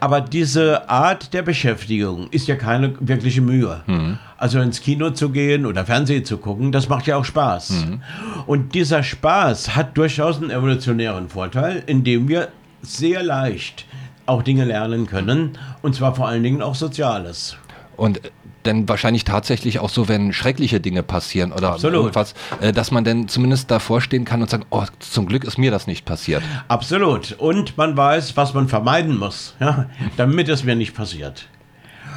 Aber 0.00 0.20
diese 0.20 0.88
Art 0.88 1.34
der 1.34 1.42
Beschäftigung 1.42 2.28
ist 2.30 2.46
ja 2.46 2.56
keine 2.56 2.94
wirkliche 3.00 3.40
Mühe. 3.40 3.82
Mhm. 3.86 4.18
Also 4.36 4.60
ins 4.60 4.80
Kino 4.80 5.10
zu 5.10 5.30
gehen 5.30 5.66
oder 5.66 5.84
Fernsehen 5.84 6.24
zu 6.24 6.38
gucken, 6.38 6.70
das 6.70 6.88
macht 6.88 7.06
ja 7.06 7.16
auch 7.16 7.24
Spaß. 7.24 7.70
Mhm. 7.70 8.02
Und 8.46 8.74
dieser 8.74 9.02
Spaß 9.02 9.74
hat 9.74 9.96
durchaus 9.96 10.36
einen 10.36 10.50
evolutionären 10.50 11.28
Vorteil, 11.28 11.82
indem 11.86 12.28
wir 12.28 12.48
sehr 12.82 13.22
leicht 13.22 13.86
auch 14.26 14.42
Dinge 14.42 14.64
lernen 14.64 15.06
können. 15.06 15.58
Und 15.82 15.94
zwar 15.94 16.14
vor 16.14 16.28
allen 16.28 16.42
Dingen 16.42 16.62
auch 16.62 16.74
Soziales. 16.74 17.56
Und 17.96 18.20
denn 18.64 18.88
wahrscheinlich 18.88 19.24
tatsächlich 19.24 19.78
auch 19.78 19.90
so, 19.90 20.08
wenn 20.08 20.32
schreckliche 20.32 20.80
Dinge 20.80 21.02
passieren 21.02 21.52
oder 21.52 21.72
Absolut. 21.72 21.96
irgendwas, 21.96 22.34
äh, 22.60 22.72
dass 22.72 22.90
man 22.90 23.04
dann 23.04 23.28
zumindest 23.28 23.70
davor 23.70 24.00
stehen 24.00 24.24
kann 24.24 24.40
und 24.42 24.50
sagen, 24.50 24.64
oh, 24.70 24.84
zum 25.00 25.26
Glück 25.26 25.44
ist 25.44 25.58
mir 25.58 25.70
das 25.70 25.86
nicht 25.86 26.04
passiert. 26.04 26.42
Absolut. 26.68 27.32
Und 27.32 27.76
man 27.76 27.96
weiß, 27.96 28.36
was 28.36 28.54
man 28.54 28.68
vermeiden 28.68 29.18
muss, 29.18 29.54
ja, 29.60 29.86
damit 30.16 30.48
es 30.48 30.64
mir 30.64 30.74
nicht 30.74 30.94
passiert. 30.94 31.46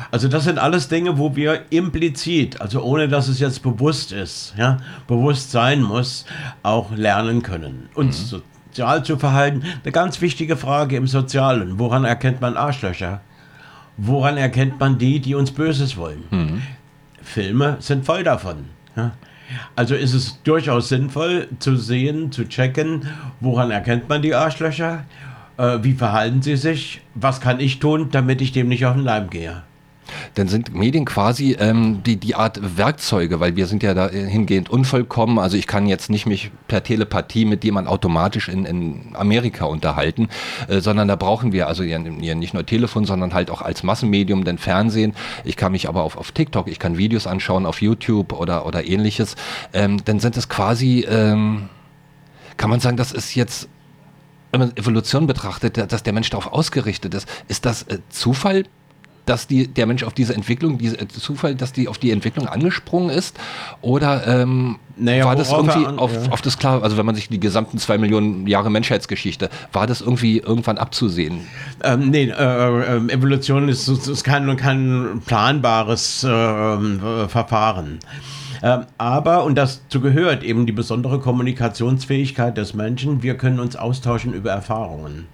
Also 0.09 0.27
das 0.27 0.45
sind 0.45 0.57
alles 0.57 0.87
Dinge, 0.87 1.17
wo 1.17 1.35
wir 1.35 1.65
implizit, 1.69 2.61
also 2.61 2.81
ohne 2.81 3.09
dass 3.09 3.27
es 3.27 3.39
jetzt 3.39 3.61
bewusst 3.61 4.13
ist, 4.13 4.53
ja, 4.57 4.77
bewusst 5.05 5.51
sein 5.51 5.81
muss, 5.81 6.25
auch 6.63 6.91
lernen 6.95 7.41
können, 7.41 7.89
uns 7.93 8.31
mhm. 8.31 8.41
sozial 8.67 9.03
zu 9.03 9.17
verhalten. 9.17 9.63
Eine 9.83 9.91
ganz 9.91 10.21
wichtige 10.21 10.55
Frage 10.55 10.95
im 10.95 11.07
Sozialen. 11.07 11.77
Woran 11.77 12.05
erkennt 12.05 12.39
man 12.39 12.55
Arschlöcher? 12.55 13.21
Woran 13.97 14.37
erkennt 14.37 14.79
man 14.79 14.97
die, 14.97 15.19
die 15.19 15.35
uns 15.35 15.51
Böses 15.51 15.97
wollen? 15.97 16.23
Mhm. 16.29 16.61
Filme 17.21 17.77
sind 17.79 18.05
voll 18.05 18.23
davon. 18.23 18.65
Ja? 18.95 19.11
Also 19.75 19.95
ist 19.95 20.13
es 20.13 20.41
durchaus 20.43 20.89
sinnvoll 20.89 21.47
zu 21.59 21.75
sehen, 21.75 22.31
zu 22.31 22.47
checken, 22.47 23.07
woran 23.39 23.71
erkennt 23.71 24.09
man 24.09 24.21
die 24.21 24.35
Arschlöcher, 24.35 25.05
äh, 25.57 25.79
wie 25.81 25.93
verhalten 25.93 26.41
sie 26.41 26.57
sich, 26.57 27.01
was 27.15 27.41
kann 27.41 27.59
ich 27.59 27.79
tun, 27.79 28.09
damit 28.11 28.41
ich 28.41 28.51
dem 28.51 28.67
nicht 28.67 28.85
auf 28.85 28.95
den 28.95 29.03
Leim 29.03 29.29
gehe. 29.29 29.63
Dann 30.35 30.47
sind 30.47 30.73
Medien 30.73 31.05
quasi 31.05 31.57
ähm, 31.59 32.01
die, 32.03 32.17
die 32.17 32.35
Art 32.35 32.59
Werkzeuge, 32.77 33.39
weil 33.39 33.55
wir 33.55 33.67
sind 33.67 33.83
ja 33.83 33.93
da 33.93 34.09
hingehend 34.09 34.69
unvollkommen. 34.69 35.39
Also 35.39 35.57
ich 35.57 35.67
kann 35.67 35.87
jetzt 35.87 36.09
nicht 36.09 36.25
mich 36.25 36.51
per 36.67 36.83
Telepathie 36.83 37.45
mit 37.45 37.63
jemand 37.63 37.87
automatisch 37.87 38.49
in, 38.49 38.65
in 38.65 39.01
Amerika 39.13 39.65
unterhalten, 39.65 40.29
äh, 40.67 40.79
sondern 40.79 41.07
da 41.07 41.15
brauchen 41.15 41.51
wir 41.51 41.67
also 41.67 41.83
ja, 41.83 41.99
nicht 41.99 42.53
nur 42.53 42.65
Telefon, 42.65 43.05
sondern 43.05 43.33
halt 43.33 43.49
auch 43.49 43.61
als 43.61 43.83
Massenmedium 43.83 44.43
den 44.43 44.57
Fernsehen. 44.57 45.13
Ich 45.43 45.55
kann 45.55 45.71
mich 45.71 45.87
aber 45.87 46.03
auf, 46.03 46.17
auf 46.17 46.31
TikTok, 46.31 46.67
ich 46.67 46.79
kann 46.79 46.97
Videos 46.97 47.27
anschauen 47.27 47.65
auf 47.65 47.81
YouTube 47.81 48.33
oder, 48.33 48.65
oder 48.65 48.85
ähnliches. 48.85 49.35
Ähm, 49.73 50.03
dann 50.05 50.19
sind 50.19 50.37
es 50.37 50.49
quasi, 50.49 51.05
ähm, 51.09 51.69
kann 52.57 52.69
man 52.69 52.79
sagen, 52.79 52.97
das 52.97 53.11
ist 53.11 53.35
jetzt 53.35 53.69
wenn 54.51 54.61
man 54.61 54.77
Evolution 54.77 55.27
betrachtet, 55.27 55.91
dass 55.91 56.03
der 56.03 56.13
Mensch 56.13 56.29
darauf 56.29 56.51
ausgerichtet 56.51 57.13
ist, 57.13 57.27
ist 57.47 57.65
das 57.65 57.83
äh, 57.83 57.99
Zufall? 58.09 58.63
Dass 59.27 59.45
die, 59.45 59.67
der 59.67 59.85
Mensch 59.85 60.03
auf 60.03 60.13
diese 60.13 60.33
Entwicklung, 60.33 60.77
diese 60.77 60.99
äh, 60.99 61.07
Zufall, 61.07 61.55
dass 61.55 61.73
die 61.73 61.87
auf 61.87 61.97
die 61.97 62.11
Entwicklung 62.11 62.47
angesprungen 62.47 63.09
ist? 63.09 63.37
Oder 63.81 64.25
ähm, 64.25 64.77
naja, 64.95 65.25
war 65.25 65.35
das 65.35 65.51
irgendwie 65.51 65.85
an, 65.85 65.99
auf, 65.99 66.13
ja. 66.13 66.31
auf 66.31 66.41
das 66.41 66.57
klar, 66.57 66.81
also 66.81 66.97
wenn 66.97 67.05
man 67.05 67.15
sich 67.15 67.29
die 67.29 67.39
gesamten 67.39 67.77
zwei 67.77 67.97
Millionen 67.97 68.47
Jahre 68.47 68.71
Menschheitsgeschichte, 68.71 69.49
war 69.71 69.85
das 69.85 70.01
irgendwie 70.01 70.39
irgendwann 70.39 70.77
abzusehen? 70.77 71.41
Ähm, 71.83 72.09
nee, 72.09 72.23
äh, 72.23 72.31
äh, 72.31 73.11
Evolution 73.11 73.69
ist, 73.69 73.87
ist 73.87 74.23
kein, 74.23 74.55
kein 74.57 75.21
planbares 75.25 76.23
äh, 76.23 76.29
äh 76.29 77.27
Verfahren. 77.27 77.99
Ähm, 78.63 78.85
aber, 78.97 79.43
und 79.43 79.55
dazu 79.55 80.01
gehört 80.01 80.43
eben 80.43 80.65
die 80.65 80.71
besondere 80.71 81.19
Kommunikationsfähigkeit 81.19 82.57
des 82.57 82.73
Menschen, 82.73 83.21
wir 83.21 83.37
können 83.37 83.59
uns 83.59 83.75
austauschen 83.75 84.33
über 84.33 84.51
Erfahrungen. 84.51 85.27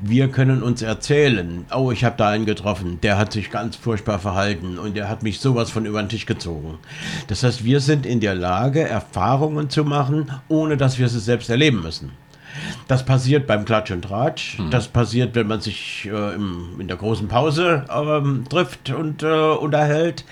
Wir 0.00 0.28
können 0.28 0.62
uns 0.62 0.82
erzählen, 0.82 1.64
oh, 1.74 1.90
ich 1.90 2.04
habe 2.04 2.16
da 2.16 2.28
einen 2.28 2.46
getroffen, 2.46 2.98
der 3.02 3.18
hat 3.18 3.32
sich 3.32 3.50
ganz 3.50 3.76
furchtbar 3.76 4.18
verhalten 4.18 4.78
und 4.78 4.96
der 4.96 5.08
hat 5.08 5.22
mich 5.22 5.40
sowas 5.40 5.70
von 5.70 5.86
über 5.86 6.02
den 6.02 6.08
Tisch 6.08 6.26
gezogen. 6.26 6.78
Das 7.28 7.42
heißt, 7.42 7.64
wir 7.64 7.80
sind 7.80 8.06
in 8.06 8.20
der 8.20 8.34
Lage, 8.34 8.80
Erfahrungen 8.80 9.70
zu 9.70 9.84
machen, 9.84 10.30
ohne 10.48 10.76
dass 10.76 10.98
wir 10.98 11.08
sie 11.08 11.20
selbst 11.20 11.50
erleben 11.50 11.82
müssen. 11.82 12.12
Das 12.88 13.04
passiert 13.04 13.46
beim 13.46 13.64
Klatsch 13.64 13.90
und 13.90 14.02
Tratsch. 14.02 14.58
Mhm. 14.58 14.70
Das 14.70 14.88
passiert, 14.88 15.34
wenn 15.34 15.46
man 15.46 15.60
sich 15.60 16.08
äh, 16.10 16.34
im, 16.34 16.80
in 16.80 16.88
der 16.88 16.96
großen 16.96 17.28
Pause 17.28 17.84
ähm, 17.90 18.44
trifft 18.48 18.90
und 18.90 19.22
äh, 19.22 19.26
unterhält. 19.26 20.24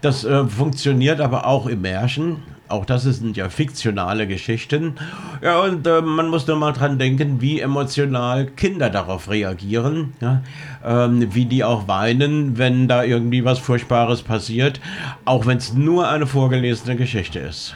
Das 0.00 0.24
äh, 0.24 0.44
funktioniert 0.46 1.20
aber 1.20 1.46
auch 1.46 1.66
im 1.66 1.82
Märchen. 1.82 2.42
Auch 2.68 2.84
das 2.84 3.02
sind 3.04 3.36
ja 3.36 3.48
fiktionale 3.48 4.26
Geschichten. 4.26 4.94
Ja, 5.42 5.60
und 5.60 5.86
äh, 5.86 6.02
man 6.02 6.28
muss 6.28 6.46
nur 6.46 6.56
mal 6.56 6.72
dran 6.72 6.98
denken, 6.98 7.40
wie 7.40 7.60
emotional 7.60 8.46
Kinder 8.46 8.90
darauf 8.90 9.30
reagieren. 9.30 10.12
Ja? 10.20 10.42
Ähm, 10.84 11.34
wie 11.34 11.46
die 11.46 11.64
auch 11.64 11.88
weinen, 11.88 12.58
wenn 12.58 12.86
da 12.86 13.04
irgendwie 13.04 13.44
was 13.44 13.58
Furchtbares 13.58 14.22
passiert. 14.22 14.80
Auch 15.24 15.46
wenn 15.46 15.58
es 15.58 15.72
nur 15.72 16.08
eine 16.08 16.26
vorgelesene 16.26 16.96
Geschichte 16.96 17.38
ist. 17.38 17.74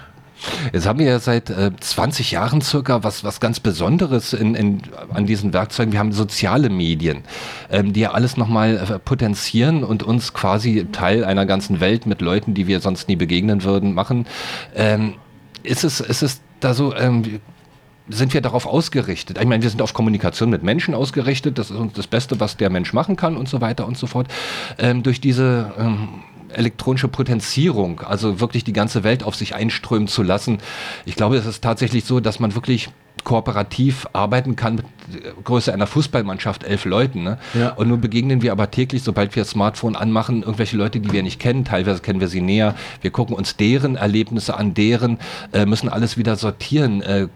Jetzt 0.72 0.87
haben 0.87 0.99
wir 0.99 1.06
ja 1.06 1.18
seit 1.18 1.50
äh, 1.50 1.70
20 1.78 2.30
Jahren 2.32 2.61
circa 2.61 3.02
was, 3.02 3.25
was 3.25 3.40
ganz 3.40 3.61
Besonderes 3.61 4.32
in, 4.32 4.54
in, 4.54 4.82
an 5.12 5.26
diesen 5.26 5.52
Werkzeugen. 5.52 5.92
Wir 5.92 6.00
haben 6.00 6.12
soziale 6.12 6.70
Medien, 6.70 7.22
ähm, 7.70 7.92
die 7.92 8.00
ja 8.00 8.12
alles 8.12 8.37
nochmal 8.37 8.76
äh, 8.76 8.99
potenzieren 8.99 9.84
und 9.84 10.02
uns 10.02 10.32
quasi 10.32 10.87
Teil 10.92 11.25
einer 11.25 11.46
ganzen 11.46 11.80
Welt 11.80 12.06
mit 12.06 12.20
Leuten, 12.20 12.54
die 12.54 12.66
wir 12.66 12.80
sonst 12.80 13.08
nie 13.08 13.16
begegnen 13.16 13.64
würden, 13.64 13.94
machen. 13.94 14.26
Ähm, 14.75 15.14
ist, 15.62 15.84
es, 15.84 16.00
ist 16.00 16.22
es 16.22 16.40
da 16.61 16.75
so, 16.75 16.94
ähm, 16.94 17.40
sind 18.08 18.34
wir 18.34 18.40
darauf 18.40 18.66
ausgerichtet? 18.66 19.38
Ich 19.38 19.46
meine, 19.46 19.62
wir 19.62 19.70
sind 19.70 19.80
auf 19.80 19.94
Kommunikation 19.94 20.50
mit 20.50 20.62
Menschen 20.62 20.94
ausgerichtet. 20.94 21.58
Das 21.58 21.70
ist 21.70 21.76
uns 21.76 21.92
das 21.92 22.06
Beste, 22.06 22.40
was 22.40 22.56
der 22.56 22.70
Mensch 22.70 22.92
machen 22.92 23.16
kann 23.16 23.37
und 23.37 23.49
so 23.49 23.61
weiter 23.61 23.87
und 23.87 23.96
so 23.96 24.06
fort. 24.06 24.26
Ähm, 24.78 25.02
durch 25.02 25.20
diese 25.20 25.72
ähm, 25.78 26.08
elektronische 26.56 27.09
Potenzierung, 27.09 28.00
also 28.00 28.40
wirklich 28.40 28.64
die 28.64 28.73
ganze 28.73 29.04
Welt 29.04 29.25
auf 29.25 29.35
sich 29.35 29.54
einströmen 29.54 30.09
zu 30.09 30.23
lassen. 30.23 30.59
Ich 31.04 31.16
glaube, 31.16 31.37
es 31.37 31.47
ist 31.47 31.62
tatsächlich 31.62 32.04
so, 32.04 32.21
dass 32.21 32.40
man 32.40 32.54
wirklich 32.54 32.90
kooperativ 33.25 34.06
arbeiten 34.12 34.56
kann 34.56 34.76
mit 34.76 34.87
Größe 35.44 35.73
einer 35.73 35.87
Fußballmannschaft, 35.87 36.64
elf 36.64 36.85
Leuten. 36.85 37.23
Ne? 37.23 37.38
Ja. 37.54 37.71
Und 37.71 37.88
nun 37.88 38.00
begegnen 38.00 38.42
wir 38.42 38.52
aber 38.52 38.71
täglich, 38.71 39.02
sobald 39.02 39.37
wir 39.37 39.42
das 39.42 39.50
Smartphone 39.50 39.97
anmachen, 39.97 40.42
irgendwelche 40.42 40.76
Leute, 40.76 41.00
die 41.00 41.12
wir 41.12 41.23
nicht 41.23 41.38
kennen. 41.38 41.64
Teilweise 41.64 42.00
kennen 42.00 42.21
wir 42.21 42.28
sie 42.28 42.40
näher. 42.40 42.75
Wir 43.00 43.11
gucken 43.11 43.37
uns 43.37 43.56
deren 43.56 43.97
Erlebnisse 43.97 44.56
an, 44.56 44.75
deren, 44.75 45.18
äh, 45.52 45.66
müssen 45.66 45.88
alles 45.88 46.16
wieder 46.16 46.37
sortieren. 46.37 47.02
Äh, 47.02 47.28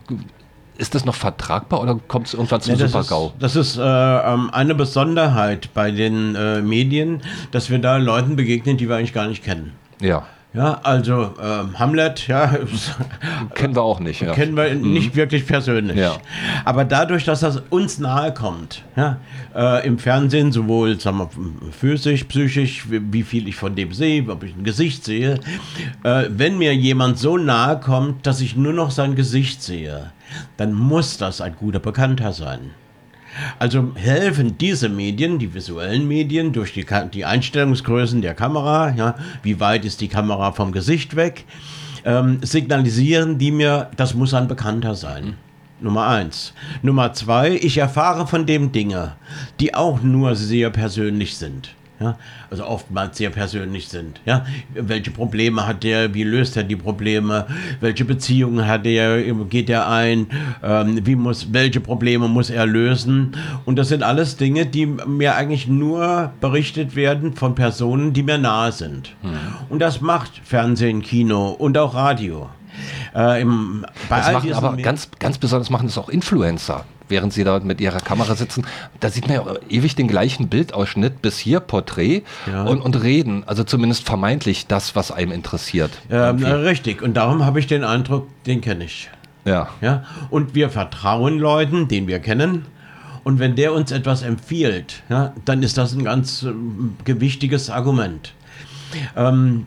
ist 0.78 0.94
das 0.94 1.04
noch 1.04 1.14
vertragbar 1.14 1.80
oder 1.80 1.98
kommt 2.08 2.26
es 2.28 2.34
irgendwann 2.34 2.60
zum 2.60 2.76
ja, 2.76 2.88
Super-GAU? 2.88 3.32
Das 3.38 3.56
ist, 3.56 3.76
das 3.76 3.76
ist 3.76 3.78
äh, 3.78 4.32
ähm, 4.34 4.50
eine 4.52 4.74
Besonderheit 4.74 5.72
bei 5.74 5.90
den 5.90 6.34
äh, 6.34 6.60
Medien, 6.62 7.22
dass 7.50 7.70
wir 7.70 7.78
da 7.78 7.96
Leuten 7.96 8.36
begegnen, 8.36 8.76
die 8.76 8.88
wir 8.88 8.96
eigentlich 8.96 9.14
gar 9.14 9.26
nicht 9.26 9.44
kennen. 9.44 9.72
Ja. 10.00 10.24
Ja, 10.56 10.80
also 10.84 11.34
ähm, 11.42 11.78
Hamlet, 11.78 12.28
ja. 12.28 12.50
Kennen 13.54 13.76
wir 13.76 13.82
auch 13.82 14.00
nicht, 14.00 14.22
ja. 14.22 14.32
Kennen 14.32 14.56
wir 14.56 14.74
mhm. 14.74 14.94
nicht 14.94 15.14
wirklich 15.14 15.46
persönlich. 15.46 15.98
Ja. 15.98 16.16
Aber 16.64 16.86
dadurch, 16.86 17.24
dass 17.24 17.40
das 17.40 17.60
uns 17.68 17.98
nahe 17.98 18.32
kommt, 18.32 18.82
ja, 18.96 19.18
äh, 19.54 19.86
im 19.86 19.98
Fernsehen, 19.98 20.52
sowohl 20.52 20.98
sagen 20.98 21.18
wir, 21.18 21.28
physisch, 21.72 22.24
psychisch, 22.24 22.90
wie, 22.90 23.02
wie, 23.12 23.22
viel 23.22 23.48
ich 23.48 23.56
von 23.56 23.74
dem 23.74 23.92
sehe, 23.92 24.26
ob 24.30 24.44
ich 24.44 24.56
ein 24.56 24.64
Gesicht 24.64 25.04
sehe, 25.04 25.40
äh, 26.04 26.24
wenn 26.30 26.56
mir 26.56 26.74
jemand 26.74 27.18
so 27.18 27.36
nahe 27.36 27.78
kommt, 27.78 28.26
dass 28.26 28.40
ich 28.40 28.56
nur 28.56 28.72
noch 28.72 28.90
sein 28.90 29.14
Gesicht 29.14 29.62
sehe, 29.62 30.10
dann 30.56 30.72
muss 30.72 31.18
das 31.18 31.40
ein 31.40 31.56
guter 31.56 31.78
Bekannter 31.78 32.32
sein. 32.32 32.70
Also 33.58 33.92
helfen 33.94 34.56
diese 34.58 34.88
Medien, 34.88 35.38
die 35.38 35.52
visuellen 35.52 36.08
Medien, 36.08 36.52
durch 36.52 36.72
die, 36.72 36.86
die 37.12 37.24
Einstellungsgrößen 37.24 38.22
der 38.22 38.34
Kamera, 38.34 38.94
ja, 38.96 39.16
wie 39.42 39.60
weit 39.60 39.84
ist 39.84 40.00
die 40.00 40.08
Kamera 40.08 40.52
vom 40.52 40.72
Gesicht 40.72 41.16
weg, 41.16 41.44
ähm, 42.04 42.38
signalisieren 42.42 43.38
die 43.38 43.50
mir, 43.50 43.90
das 43.96 44.14
muss 44.14 44.32
ein 44.32 44.48
Bekannter 44.48 44.94
sein. 44.94 45.34
Nummer 45.80 46.06
eins. 46.06 46.54
Nummer 46.80 47.12
zwei, 47.12 47.50
ich 47.50 47.76
erfahre 47.76 48.26
von 48.26 48.46
dem 48.46 48.72
Dinge, 48.72 49.16
die 49.60 49.74
auch 49.74 50.00
nur 50.00 50.34
sehr 50.34 50.70
persönlich 50.70 51.36
sind 51.36 51.74
ja, 52.00 52.16
also 52.50 52.66
oftmals 52.66 53.16
sehr 53.16 53.30
persönlich 53.30 53.88
sind. 53.88 54.20
Ja, 54.26 54.44
welche 54.74 55.10
Probleme 55.10 55.66
hat 55.66 55.82
der? 55.82 56.12
Wie 56.12 56.24
löst 56.24 56.56
er 56.56 56.64
die 56.64 56.76
Probleme? 56.76 57.46
Welche 57.80 58.04
Beziehungen 58.04 58.66
hat 58.66 58.86
er? 58.86 59.22
Geht 59.44 59.70
er 59.70 59.88
ein? 59.88 60.26
Ähm, 60.62 61.06
wie 61.06 61.16
muss, 61.16 61.52
welche 61.52 61.80
Probleme 61.80 62.28
muss 62.28 62.50
er 62.50 62.66
lösen? 62.66 63.36
Und 63.64 63.76
das 63.76 63.88
sind 63.88 64.02
alles 64.02 64.36
Dinge, 64.36 64.66
die 64.66 64.86
mir 64.86 65.36
eigentlich 65.36 65.68
nur 65.68 66.32
berichtet 66.40 66.96
werden 66.96 67.34
von 67.34 67.54
Personen, 67.54 68.12
die 68.12 68.22
mir 68.22 68.38
nahe 68.38 68.72
sind. 68.72 69.16
Hm. 69.22 69.30
Und 69.70 69.78
das 69.78 70.00
macht 70.00 70.32
Fernsehen, 70.44 71.00
Kino 71.00 71.50
und 71.50 71.78
auch 71.78 71.94
Radio. 71.94 72.50
Äh, 73.14 73.40
im, 73.40 73.86
bei 74.10 74.18
das 74.18 74.32
machen 74.32 74.52
aber 74.52 74.76
ganz, 74.76 75.08
ganz 75.18 75.38
besonders 75.38 75.70
machen 75.70 75.86
das 75.86 75.96
auch 75.96 76.10
Influencer 76.10 76.84
während 77.08 77.32
sie 77.32 77.44
da 77.44 77.58
mit 77.60 77.80
ihrer 77.80 78.00
Kamera 78.00 78.34
sitzen. 78.34 78.66
Da 79.00 79.10
sieht 79.10 79.28
man 79.28 79.36
ja 79.36 79.54
ewig 79.68 79.94
den 79.94 80.08
gleichen 80.08 80.48
Bildausschnitt 80.48 81.22
bis 81.22 81.38
hier 81.38 81.60
Porträt 81.60 82.22
ja. 82.50 82.64
und, 82.64 82.80
und 82.80 83.02
reden. 83.02 83.44
Also 83.46 83.64
zumindest 83.64 84.04
vermeintlich 84.06 84.66
das, 84.66 84.96
was 84.96 85.10
einem 85.10 85.32
interessiert. 85.32 85.90
Ähm, 86.10 86.44
richtig. 86.44 87.02
Und 87.02 87.14
darum 87.14 87.44
habe 87.44 87.58
ich 87.58 87.66
den 87.66 87.84
Eindruck, 87.84 88.28
den 88.44 88.60
kenne 88.60 88.84
ich. 88.84 89.10
Ja. 89.44 89.68
ja. 89.80 90.04
Und 90.30 90.54
wir 90.54 90.70
vertrauen 90.70 91.38
Leuten, 91.38 91.88
den 91.88 92.06
wir 92.08 92.18
kennen. 92.18 92.66
Und 93.24 93.38
wenn 93.38 93.56
der 93.56 93.72
uns 93.72 93.90
etwas 93.90 94.22
empfiehlt, 94.22 95.02
ja, 95.08 95.32
dann 95.44 95.62
ist 95.62 95.76
das 95.78 95.92
ein 95.92 96.04
ganz 96.04 96.44
äh, 96.44 96.52
gewichtiges 97.04 97.70
Argument. 97.70 98.34
Ähm, 99.16 99.66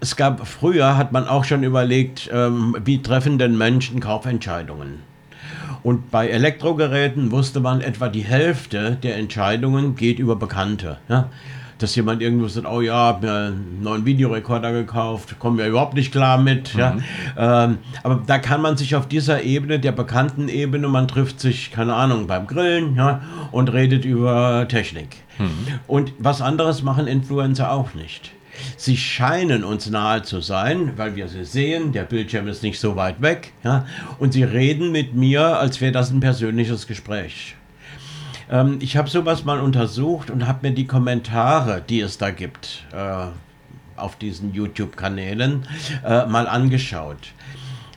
es 0.00 0.16
gab 0.16 0.46
früher, 0.46 0.96
hat 0.96 1.12
man 1.12 1.26
auch 1.26 1.44
schon 1.44 1.62
überlegt, 1.62 2.30
ähm, 2.32 2.76
wie 2.84 3.02
treffen 3.02 3.38
denn 3.38 3.58
Menschen 3.58 4.00
Kaufentscheidungen? 4.00 5.09
Und 5.82 6.10
bei 6.10 6.28
Elektrogeräten 6.28 7.30
wusste 7.30 7.60
man, 7.60 7.80
etwa 7.80 8.08
die 8.08 8.22
Hälfte 8.22 8.96
der 9.02 9.16
Entscheidungen 9.16 9.96
geht 9.96 10.18
über 10.18 10.36
Bekannte. 10.36 10.98
Ja? 11.08 11.30
Dass 11.78 11.96
jemand 11.96 12.20
irgendwo 12.20 12.46
sagt, 12.48 12.66
oh 12.66 12.82
ja, 12.82 13.06
hab 13.06 13.22
mir 13.22 13.32
einen 13.32 13.82
neuen 13.82 14.04
Videorekorder 14.04 14.72
gekauft, 14.72 15.38
kommen 15.38 15.56
wir 15.56 15.66
überhaupt 15.66 15.94
nicht 15.94 16.12
klar 16.12 16.38
mit. 16.38 16.74
Mhm. 16.74 16.80
Ja? 16.80 16.96
Ähm, 17.36 17.78
aber 18.02 18.22
da 18.26 18.38
kann 18.38 18.60
man 18.60 18.76
sich 18.76 18.96
auf 18.96 19.08
dieser 19.08 19.42
Ebene, 19.42 19.78
der 19.78 19.92
bekannten 19.92 20.48
Ebene, 20.48 20.88
man 20.88 21.08
trifft 21.08 21.40
sich, 21.40 21.70
keine 21.70 21.94
Ahnung, 21.94 22.26
beim 22.26 22.46
Grillen 22.46 22.96
ja? 22.96 23.22
und 23.50 23.72
redet 23.72 24.04
über 24.04 24.66
Technik. 24.68 25.16
Mhm. 25.38 25.80
Und 25.86 26.12
was 26.18 26.42
anderes 26.42 26.82
machen 26.82 27.06
Influencer 27.06 27.72
auch 27.72 27.94
nicht. 27.94 28.32
Sie 28.76 28.96
scheinen 28.96 29.64
uns 29.64 29.88
nahe 29.88 30.22
zu 30.22 30.40
sein, 30.40 30.92
weil 30.96 31.16
wir 31.16 31.28
sie 31.28 31.44
sehen, 31.44 31.92
der 31.92 32.04
Bildschirm 32.04 32.48
ist 32.48 32.62
nicht 32.62 32.80
so 32.80 32.96
weit 32.96 33.20
weg, 33.22 33.52
ja, 33.64 33.86
und 34.18 34.32
sie 34.32 34.42
reden 34.42 34.92
mit 34.92 35.14
mir, 35.14 35.58
als 35.58 35.80
wäre 35.80 35.92
das 35.92 36.10
ein 36.10 36.20
persönliches 36.20 36.86
Gespräch. 36.86 37.56
Ähm, 38.50 38.78
ich 38.80 38.96
habe 38.96 39.08
sowas 39.08 39.44
mal 39.44 39.60
untersucht 39.60 40.30
und 40.30 40.46
habe 40.46 40.68
mir 40.68 40.74
die 40.74 40.86
Kommentare, 40.86 41.82
die 41.88 42.00
es 42.00 42.18
da 42.18 42.30
gibt, 42.30 42.84
äh, 42.92 43.26
auf 43.96 44.16
diesen 44.16 44.52
YouTube-Kanälen, 44.54 45.66
äh, 46.04 46.26
mal 46.26 46.48
angeschaut. 46.48 47.32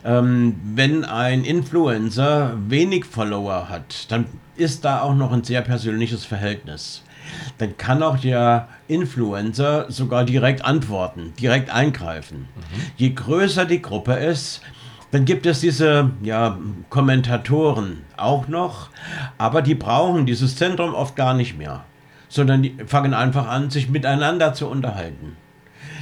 Ähm, 0.04 0.56
wenn 0.74 1.04
ein 1.04 1.44
Influencer 1.44 2.54
wenig 2.68 3.06
Follower 3.06 3.68
hat, 3.68 4.10
dann 4.12 4.26
ist 4.56 4.84
da 4.84 5.00
auch 5.00 5.14
noch 5.14 5.32
ein 5.32 5.44
sehr 5.44 5.62
persönliches 5.62 6.24
Verhältnis. 6.24 7.02
Dann 7.58 7.76
kann 7.76 8.02
auch 8.02 8.18
der 8.18 8.68
Influencer 8.86 9.90
sogar 9.90 10.24
direkt 10.24 10.64
antworten, 10.64 11.32
direkt 11.40 11.70
eingreifen. 11.70 12.40
Mhm. 12.54 12.82
Je 12.96 13.10
größer 13.10 13.64
die 13.64 13.80
Gruppe 13.80 14.12
ist, 14.12 14.60
dann 15.10 15.24
gibt 15.24 15.46
es 15.46 15.60
diese 15.60 16.10
ja, 16.22 16.58
Kommentatoren 16.90 18.02
auch 18.16 18.48
noch, 18.48 18.90
aber 19.38 19.62
die 19.62 19.76
brauchen 19.76 20.26
dieses 20.26 20.56
Zentrum 20.56 20.92
oft 20.92 21.16
gar 21.16 21.34
nicht 21.34 21.56
mehr, 21.56 21.84
sondern 22.28 22.62
die 22.62 22.76
fangen 22.86 23.14
einfach 23.14 23.46
an, 23.48 23.70
sich 23.70 23.88
miteinander 23.88 24.54
zu 24.54 24.66
unterhalten. 24.66 25.36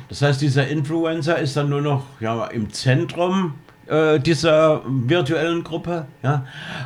Das 0.09 0.23
heißt, 0.23 0.41
dieser 0.41 0.67
Influencer 0.67 1.39
ist 1.39 1.57
dann 1.57 1.69
nur 1.69 1.83
noch 1.83 2.05
ja, 2.21 2.47
im 2.47 2.73
Zentrum 2.73 3.55
äh, 3.87 4.19
dieser 4.21 4.83
virtuellen 4.87 5.65
Gruppe, 5.65 6.07
ja, 6.23 6.45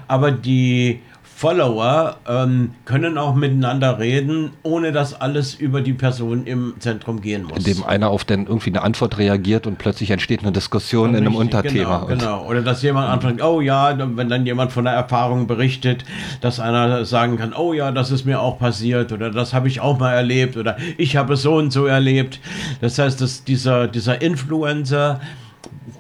aber 0.08 0.30
die 0.30 1.00
Follower 1.36 2.16
ähm, 2.26 2.70
können 2.86 3.18
auch 3.18 3.34
miteinander 3.34 3.98
reden, 3.98 4.52
ohne 4.62 4.90
dass 4.90 5.20
alles 5.20 5.54
über 5.54 5.82
die 5.82 5.92
Person 5.92 6.46
im 6.46 6.76
Zentrum 6.78 7.20
gehen 7.20 7.42
muss. 7.42 7.58
Indem 7.58 7.84
einer 7.84 8.08
auf 8.08 8.24
den 8.24 8.46
irgendwie 8.46 8.70
eine 8.70 8.80
Antwort 8.80 9.18
reagiert 9.18 9.66
und 9.66 9.76
plötzlich 9.76 10.10
entsteht 10.10 10.40
eine 10.40 10.52
Diskussion 10.52 11.10
Richtig, 11.10 11.20
in 11.20 11.26
einem 11.26 11.36
Unterthema. 11.36 12.06
Genau, 12.06 12.06
genau. 12.06 12.46
Oder 12.46 12.62
dass 12.62 12.80
jemand 12.80 13.10
anfängt, 13.10 13.42
oh 13.42 13.60
ja, 13.60 13.98
wenn 13.98 14.30
dann 14.30 14.46
jemand 14.46 14.72
von 14.72 14.84
der 14.84 14.94
Erfahrung 14.94 15.46
berichtet, 15.46 16.06
dass 16.40 16.58
einer 16.58 17.04
sagen 17.04 17.36
kann, 17.36 17.52
oh 17.52 17.74
ja, 17.74 17.92
das 17.92 18.10
ist 18.10 18.24
mir 18.24 18.40
auch 18.40 18.58
passiert 18.58 19.12
oder 19.12 19.30
das 19.30 19.52
habe 19.52 19.68
ich 19.68 19.80
auch 19.80 19.98
mal 19.98 20.14
erlebt 20.14 20.56
oder 20.56 20.78
ich 20.96 21.18
habe 21.18 21.34
es 21.34 21.42
so 21.42 21.56
und 21.56 21.70
so 21.70 21.84
erlebt. 21.84 22.40
Das 22.80 22.98
heißt, 22.98 23.20
dass 23.20 23.44
dieser, 23.44 23.88
dieser 23.88 24.22
Influencer, 24.22 25.20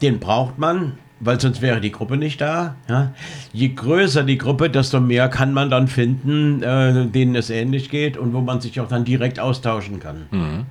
den 0.02 0.20
braucht 0.20 0.58
man, 0.58 0.92
weil 1.20 1.40
sonst 1.40 1.62
wäre 1.62 1.80
die 1.80 1.92
Gruppe 1.92 2.16
nicht 2.16 2.40
da. 2.40 2.76
Ja? 2.88 3.12
Je 3.52 3.68
größer 3.68 4.22
die 4.22 4.38
Gruppe, 4.38 4.70
desto 4.70 5.00
mehr 5.00 5.28
kann 5.28 5.52
man 5.52 5.70
dann 5.70 5.88
finden, 5.88 6.62
äh, 6.62 7.06
denen 7.06 7.34
es 7.34 7.50
ähnlich 7.50 7.90
geht 7.90 8.16
und 8.16 8.32
wo 8.34 8.40
man 8.40 8.60
sich 8.60 8.80
auch 8.80 8.88
dann 8.88 9.04
direkt 9.04 9.40
austauschen 9.40 10.00
kann. 10.00 10.26
Mhm. 10.30 10.66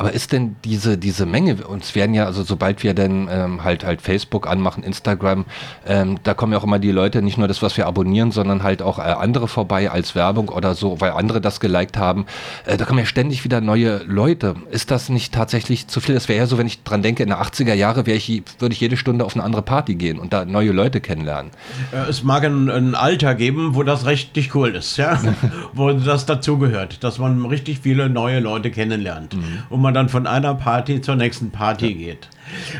Aber 0.00 0.14
ist 0.14 0.32
denn 0.32 0.56
diese, 0.64 0.96
diese 0.96 1.26
Menge, 1.26 1.56
uns 1.56 1.94
werden 1.94 2.14
ja, 2.14 2.24
also 2.24 2.42
sobald 2.42 2.82
wir 2.82 2.94
dann 2.94 3.28
ähm, 3.30 3.64
halt 3.64 3.84
halt 3.84 4.00
Facebook 4.00 4.46
anmachen, 4.46 4.82
Instagram, 4.82 5.44
ähm, 5.86 6.18
da 6.22 6.32
kommen 6.32 6.54
ja 6.54 6.58
auch 6.58 6.64
immer 6.64 6.78
die 6.78 6.90
Leute, 6.90 7.20
nicht 7.20 7.36
nur 7.36 7.48
das, 7.48 7.60
was 7.60 7.76
wir 7.76 7.86
abonnieren, 7.86 8.30
sondern 8.30 8.62
halt 8.62 8.80
auch 8.80 8.98
äh, 8.98 9.02
andere 9.02 9.46
vorbei 9.46 9.90
als 9.90 10.14
Werbung 10.14 10.48
oder 10.48 10.74
so, 10.74 11.02
weil 11.02 11.10
andere 11.10 11.42
das 11.42 11.60
geliked 11.60 11.98
haben. 11.98 12.24
Äh, 12.64 12.78
da 12.78 12.86
kommen 12.86 13.00
ja 13.00 13.04
ständig 13.04 13.44
wieder 13.44 13.60
neue 13.60 13.98
Leute. 14.06 14.54
Ist 14.70 14.90
das 14.90 15.10
nicht 15.10 15.34
tatsächlich 15.34 15.86
zu 15.86 16.00
viel? 16.00 16.14
Das 16.14 16.30
wäre 16.30 16.38
ja 16.38 16.46
so, 16.46 16.56
wenn 16.56 16.66
ich 16.66 16.82
dran 16.82 17.02
denke, 17.02 17.22
in 17.22 17.28
den 17.28 17.36
80er 17.36 17.74
Jahre 17.74 18.10
ich, 18.10 18.42
würde 18.58 18.72
ich 18.72 18.80
jede 18.80 18.96
Stunde 18.96 19.26
auf 19.26 19.34
eine 19.34 19.44
andere 19.44 19.60
Party 19.60 19.96
gehen 19.96 20.18
und 20.18 20.32
da 20.32 20.46
neue 20.46 20.72
Leute 20.72 21.02
kennenlernen. 21.02 21.50
Äh, 21.92 22.08
es 22.08 22.22
mag 22.22 22.42
ein, 22.44 22.70
ein, 22.70 22.94
Alter 22.94 23.34
geben, 23.34 23.74
wo 23.74 23.82
das 23.82 24.06
richtig 24.06 24.54
cool 24.54 24.74
ist, 24.76 24.96
ja, 24.96 25.20
wo 25.74 25.92
das 25.92 26.24
dazugehört, 26.24 27.04
dass 27.04 27.18
man 27.18 27.44
richtig 27.44 27.80
viele 27.80 28.08
neue 28.08 28.40
Leute 28.40 28.70
kennenlernt. 28.70 29.34
Mhm. 29.34 29.64
Und 29.68 29.82
man 29.82 29.89
man 29.90 29.94
dann 29.94 30.08
von 30.08 30.26
einer 30.26 30.54
Party 30.54 31.00
zur 31.00 31.16
nächsten 31.16 31.50
Party 31.50 31.88
ja. 31.88 31.96
geht. 31.96 32.28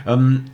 Ähm, 0.06 0.44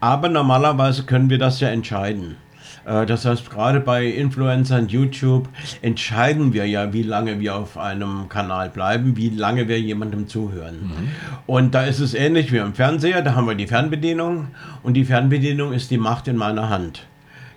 aber 0.00 0.28
normalerweise 0.28 1.02
können 1.02 1.28
wir 1.30 1.38
das 1.38 1.58
ja 1.58 1.68
entscheiden. 1.68 2.36
Äh, 2.84 3.06
das 3.06 3.24
heißt, 3.24 3.50
gerade 3.50 3.80
bei 3.80 4.06
Influencern, 4.06 4.86
YouTube, 4.88 5.48
entscheiden 5.82 6.52
wir 6.52 6.66
ja, 6.66 6.92
wie 6.92 7.02
lange 7.02 7.40
wir 7.40 7.56
auf 7.56 7.76
einem 7.76 8.28
Kanal 8.28 8.70
bleiben, 8.70 9.16
wie 9.16 9.30
lange 9.30 9.66
wir 9.66 9.80
jemandem 9.80 10.28
zuhören. 10.28 10.76
Mhm. 10.82 11.08
Und 11.46 11.74
da 11.74 11.82
ist 11.82 11.98
es 11.98 12.14
ähnlich 12.14 12.52
wie 12.52 12.58
im 12.58 12.74
Fernseher, 12.74 13.22
da 13.22 13.34
haben 13.34 13.48
wir 13.48 13.56
die 13.56 13.66
Fernbedienung 13.66 14.48
und 14.84 14.94
die 14.94 15.04
Fernbedienung 15.04 15.72
ist 15.72 15.90
die 15.90 15.98
Macht 15.98 16.28
in 16.28 16.36
meiner 16.36 16.68
Hand. 16.68 17.06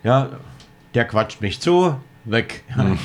Ja, 0.02 0.30
der 0.94 1.04
quatscht 1.04 1.40
mich 1.40 1.60
zu, 1.60 1.94
weg. 2.24 2.64
Mhm. 2.76 2.98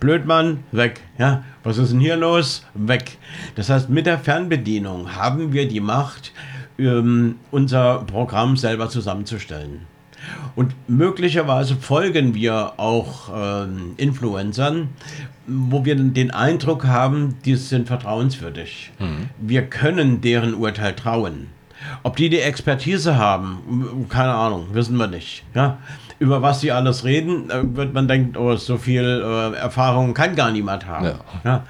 Blödmann, 0.00 0.64
weg. 0.72 1.00
Ja, 1.18 1.44
was 1.62 1.78
ist 1.78 1.92
denn 1.92 2.00
hier 2.00 2.16
los? 2.16 2.64
Weg. 2.74 3.18
Das 3.54 3.68
heißt, 3.68 3.90
mit 3.90 4.06
der 4.06 4.18
Fernbedienung 4.18 5.14
haben 5.14 5.52
wir 5.52 5.68
die 5.68 5.80
Macht, 5.80 6.32
ähm, 6.78 7.36
unser 7.50 8.04
Programm 8.04 8.56
selber 8.56 8.88
zusammenzustellen. 8.88 9.82
Und 10.54 10.74
möglicherweise 10.88 11.76
folgen 11.76 12.34
wir 12.34 12.74
auch 12.78 13.30
ähm, 13.34 13.94
Influencern, 13.96 14.90
wo 15.46 15.84
wir 15.84 15.96
den 15.96 16.30
Eindruck 16.30 16.86
haben, 16.86 17.36
die 17.44 17.56
sind 17.56 17.88
vertrauenswürdig. 17.88 18.92
Mhm. 18.98 19.30
Wir 19.38 19.62
können 19.66 20.20
deren 20.20 20.54
Urteil 20.54 20.94
trauen. 20.94 21.48
Ob 22.04 22.16
die 22.16 22.28
die 22.28 22.38
Expertise 22.38 23.16
haben, 23.16 24.06
keine 24.08 24.34
Ahnung, 24.34 24.68
wissen 24.72 24.96
wir 24.96 25.08
nicht. 25.08 25.42
Ja? 25.54 25.78
Über 26.22 26.40
was 26.40 26.60
sie 26.60 26.70
alles 26.70 27.04
reden, 27.04 27.50
äh, 27.50 27.76
wird 27.76 27.92
man 27.92 28.06
denken, 28.06 28.36
oh, 28.36 28.54
so 28.54 28.78
viel 28.78 29.02
äh, 29.02 29.56
Erfahrung 29.56 30.14
kann 30.14 30.36
gar 30.36 30.52
niemand 30.52 30.86
haben. 30.86 31.10
Ja. 31.44 31.64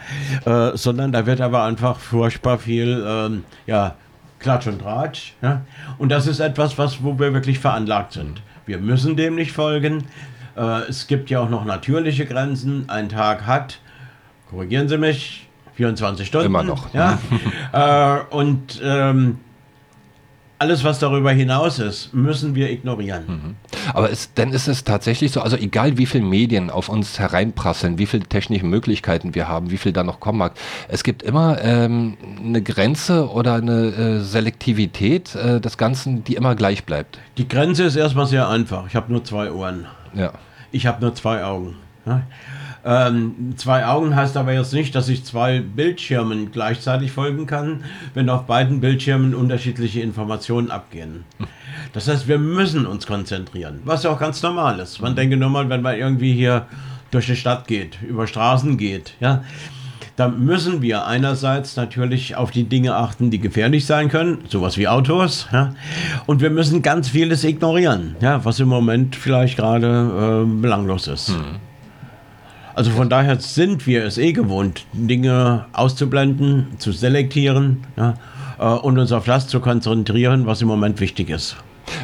ja? 0.44 0.70
Äh, 0.70 0.76
sondern 0.76 1.10
da 1.10 1.24
wird 1.24 1.40
aber 1.40 1.64
einfach 1.64 1.98
furchtbar 1.98 2.58
viel, 2.58 3.02
ähm, 3.08 3.44
ja, 3.66 3.94
Klatsch 4.40 4.66
und 4.66 4.82
Tratsch. 4.82 5.32
Ja? 5.40 5.62
Und 5.96 6.10
das 6.10 6.26
ist 6.26 6.40
etwas, 6.40 6.76
was, 6.76 7.02
wo 7.02 7.18
wir 7.18 7.32
wirklich 7.32 7.60
veranlagt 7.60 8.12
sind. 8.12 8.42
Wir 8.66 8.76
müssen 8.76 9.16
dem 9.16 9.36
nicht 9.36 9.52
folgen. 9.52 10.04
Äh, 10.54 10.82
es 10.82 11.06
gibt 11.06 11.30
ja 11.30 11.40
auch 11.40 11.48
noch 11.48 11.64
natürliche 11.64 12.26
Grenzen. 12.26 12.90
Ein 12.90 13.08
Tag 13.08 13.46
hat, 13.46 13.78
korrigieren 14.50 14.86
Sie 14.86 14.98
mich, 14.98 15.48
24 15.76 16.26
Stunden. 16.26 16.46
Immer 16.46 16.62
noch. 16.62 16.92
Ja? 16.92 17.18
äh, 17.72 18.34
und 18.34 18.82
ähm, 18.84 19.38
alles, 20.62 20.84
was 20.84 21.00
darüber 21.00 21.32
hinaus 21.32 21.80
ist, 21.80 22.14
müssen 22.14 22.54
wir 22.54 22.70
ignorieren. 22.70 23.24
Mhm. 23.26 23.56
Aber 23.94 24.10
ist, 24.10 24.30
dann 24.36 24.52
ist 24.52 24.68
es 24.68 24.84
tatsächlich 24.84 25.32
so, 25.32 25.40
also 25.40 25.56
egal 25.56 25.98
wie 25.98 26.06
viele 26.06 26.22
Medien 26.22 26.70
auf 26.70 26.88
uns 26.88 27.18
hereinprasseln, 27.18 27.98
wie 27.98 28.06
viele 28.06 28.22
technische 28.22 28.64
Möglichkeiten 28.64 29.34
wir 29.34 29.48
haben, 29.48 29.72
wie 29.72 29.76
viel 29.76 29.92
da 29.92 30.04
noch 30.04 30.20
kommen 30.20 30.38
mag, 30.38 30.52
es 30.86 31.02
gibt 31.02 31.24
immer 31.24 31.60
ähm, 31.62 32.16
eine 32.38 32.62
Grenze 32.62 33.28
oder 33.28 33.54
eine 33.54 33.86
äh, 33.86 34.20
Selektivität 34.20 35.34
äh, 35.34 35.60
des 35.60 35.78
Ganzen, 35.78 36.22
die 36.22 36.36
immer 36.36 36.54
gleich 36.54 36.84
bleibt. 36.84 37.18
Die 37.38 37.48
Grenze 37.48 37.82
ist 37.82 37.96
erstmal 37.96 38.26
sehr 38.26 38.48
einfach. 38.48 38.86
Ich 38.86 38.94
habe 38.94 39.10
nur 39.10 39.24
zwei 39.24 39.50
Ohren. 39.50 39.86
Ja. 40.14 40.30
Ich 40.70 40.86
habe 40.86 41.00
nur 41.00 41.12
zwei 41.16 41.42
Augen. 41.42 41.74
Ja? 42.06 42.22
Ähm, 42.84 43.54
zwei 43.56 43.86
Augen 43.86 44.16
heißt 44.16 44.36
aber 44.36 44.52
jetzt 44.52 44.72
nicht, 44.72 44.94
dass 44.94 45.08
ich 45.08 45.24
zwei 45.24 45.60
Bildschirmen 45.60 46.50
gleichzeitig 46.50 47.12
folgen 47.12 47.46
kann, 47.46 47.84
wenn 48.14 48.28
auf 48.28 48.46
beiden 48.46 48.80
Bildschirmen 48.80 49.34
unterschiedliche 49.34 50.00
Informationen 50.00 50.70
abgehen. 50.70 51.24
Das 51.92 52.08
heißt, 52.08 52.26
wir 52.26 52.38
müssen 52.38 52.86
uns 52.86 53.06
konzentrieren, 53.06 53.80
was 53.84 54.02
ja 54.02 54.10
auch 54.10 54.18
ganz 54.18 54.42
normal 54.42 54.80
ist. 54.80 55.00
Man 55.00 55.14
denke 55.14 55.36
nur 55.36 55.50
mal, 55.50 55.68
wenn 55.68 55.82
man 55.82 55.96
irgendwie 55.96 56.32
hier 56.32 56.66
durch 57.12 57.26
die 57.26 57.36
Stadt 57.36 57.68
geht, 57.68 57.98
über 58.02 58.26
Straßen 58.26 58.76
geht, 58.78 59.14
ja, 59.20 59.44
da 60.16 60.28
müssen 60.28 60.82
wir 60.82 61.06
einerseits 61.06 61.76
natürlich 61.76 62.36
auf 62.36 62.50
die 62.50 62.64
Dinge 62.64 62.96
achten, 62.96 63.30
die 63.30 63.38
gefährlich 63.38 63.86
sein 63.86 64.08
können, 64.08 64.38
sowas 64.48 64.76
wie 64.76 64.88
Autos, 64.88 65.46
ja, 65.52 65.74
und 66.26 66.40
wir 66.40 66.50
müssen 66.50 66.82
ganz 66.82 67.08
vieles 67.08 67.44
ignorieren, 67.44 68.16
ja, 68.20 68.44
was 68.44 68.60
im 68.60 68.68
Moment 68.68 69.16
vielleicht 69.16 69.56
gerade 69.56 70.44
äh, 70.44 70.60
belanglos 70.60 71.06
ist. 71.06 71.28
Hm. 71.28 71.71
Also 72.74 72.90
von 72.90 73.08
daher 73.08 73.38
sind 73.40 73.86
wir 73.86 74.04
es 74.04 74.18
eh 74.18 74.32
gewohnt, 74.32 74.86
Dinge 74.92 75.66
auszublenden, 75.72 76.68
zu 76.78 76.92
selektieren 76.92 77.84
ja, 77.96 78.14
äh, 78.58 78.64
und 78.64 78.98
uns 78.98 79.12
auf 79.12 79.24
das 79.26 79.46
zu 79.46 79.60
konzentrieren, 79.60 80.46
was 80.46 80.62
im 80.62 80.68
Moment 80.68 81.00
wichtig 81.00 81.30
ist. 81.30 81.56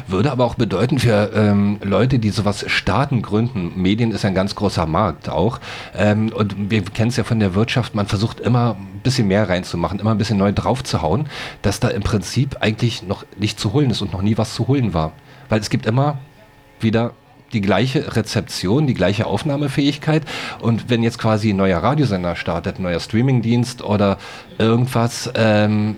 Würde 0.07 0.31
aber 0.31 0.45
auch 0.45 0.55
bedeuten 0.55 0.99
für 0.99 1.31
ähm, 1.33 1.79
Leute, 1.83 2.19
die 2.19 2.29
sowas 2.29 2.65
starten, 2.67 3.21
gründen, 3.21 3.71
Medien 3.75 4.11
ist 4.11 4.25
ein 4.25 4.35
ganz 4.35 4.55
großer 4.55 4.85
Markt 4.85 5.29
auch. 5.29 5.59
Ähm, 5.95 6.31
und 6.33 6.69
wir 6.69 6.83
kennen 6.83 7.09
es 7.09 7.17
ja 7.17 7.23
von 7.23 7.39
der 7.39 7.55
Wirtschaft, 7.55 7.95
man 7.95 8.05
versucht 8.05 8.39
immer 8.39 8.75
ein 8.75 8.99
bisschen 9.01 9.27
mehr 9.27 9.47
reinzumachen, 9.49 9.99
immer 9.99 10.11
ein 10.11 10.17
bisschen 10.17 10.37
neu 10.37 10.51
draufzuhauen, 10.51 11.27
dass 11.61 11.79
da 11.79 11.87
im 11.87 12.03
Prinzip 12.03 12.57
eigentlich 12.59 13.03
noch 13.03 13.25
nicht 13.37 13.59
zu 13.59 13.73
holen 13.73 13.89
ist 13.89 14.01
und 14.01 14.13
noch 14.13 14.21
nie 14.21 14.37
was 14.37 14.53
zu 14.53 14.67
holen 14.67 14.93
war. 14.93 15.13
Weil 15.47 15.61
es 15.61 15.69
gibt 15.69 15.85
immer 15.85 16.19
wieder 16.79 17.13
die 17.53 17.61
gleiche 17.61 18.15
Rezeption, 18.15 18.87
die 18.87 18.93
gleiche 18.93 19.25
Aufnahmefähigkeit. 19.25 20.23
Und 20.61 20.89
wenn 20.89 21.03
jetzt 21.03 21.19
quasi 21.19 21.51
ein 21.51 21.57
neuer 21.57 21.79
Radiosender 21.79 22.35
startet, 22.35 22.79
ein 22.79 22.83
neuer 22.83 22.99
Streamingdienst 22.99 23.83
oder 23.83 24.17
irgendwas, 24.57 25.31
ähm, 25.35 25.95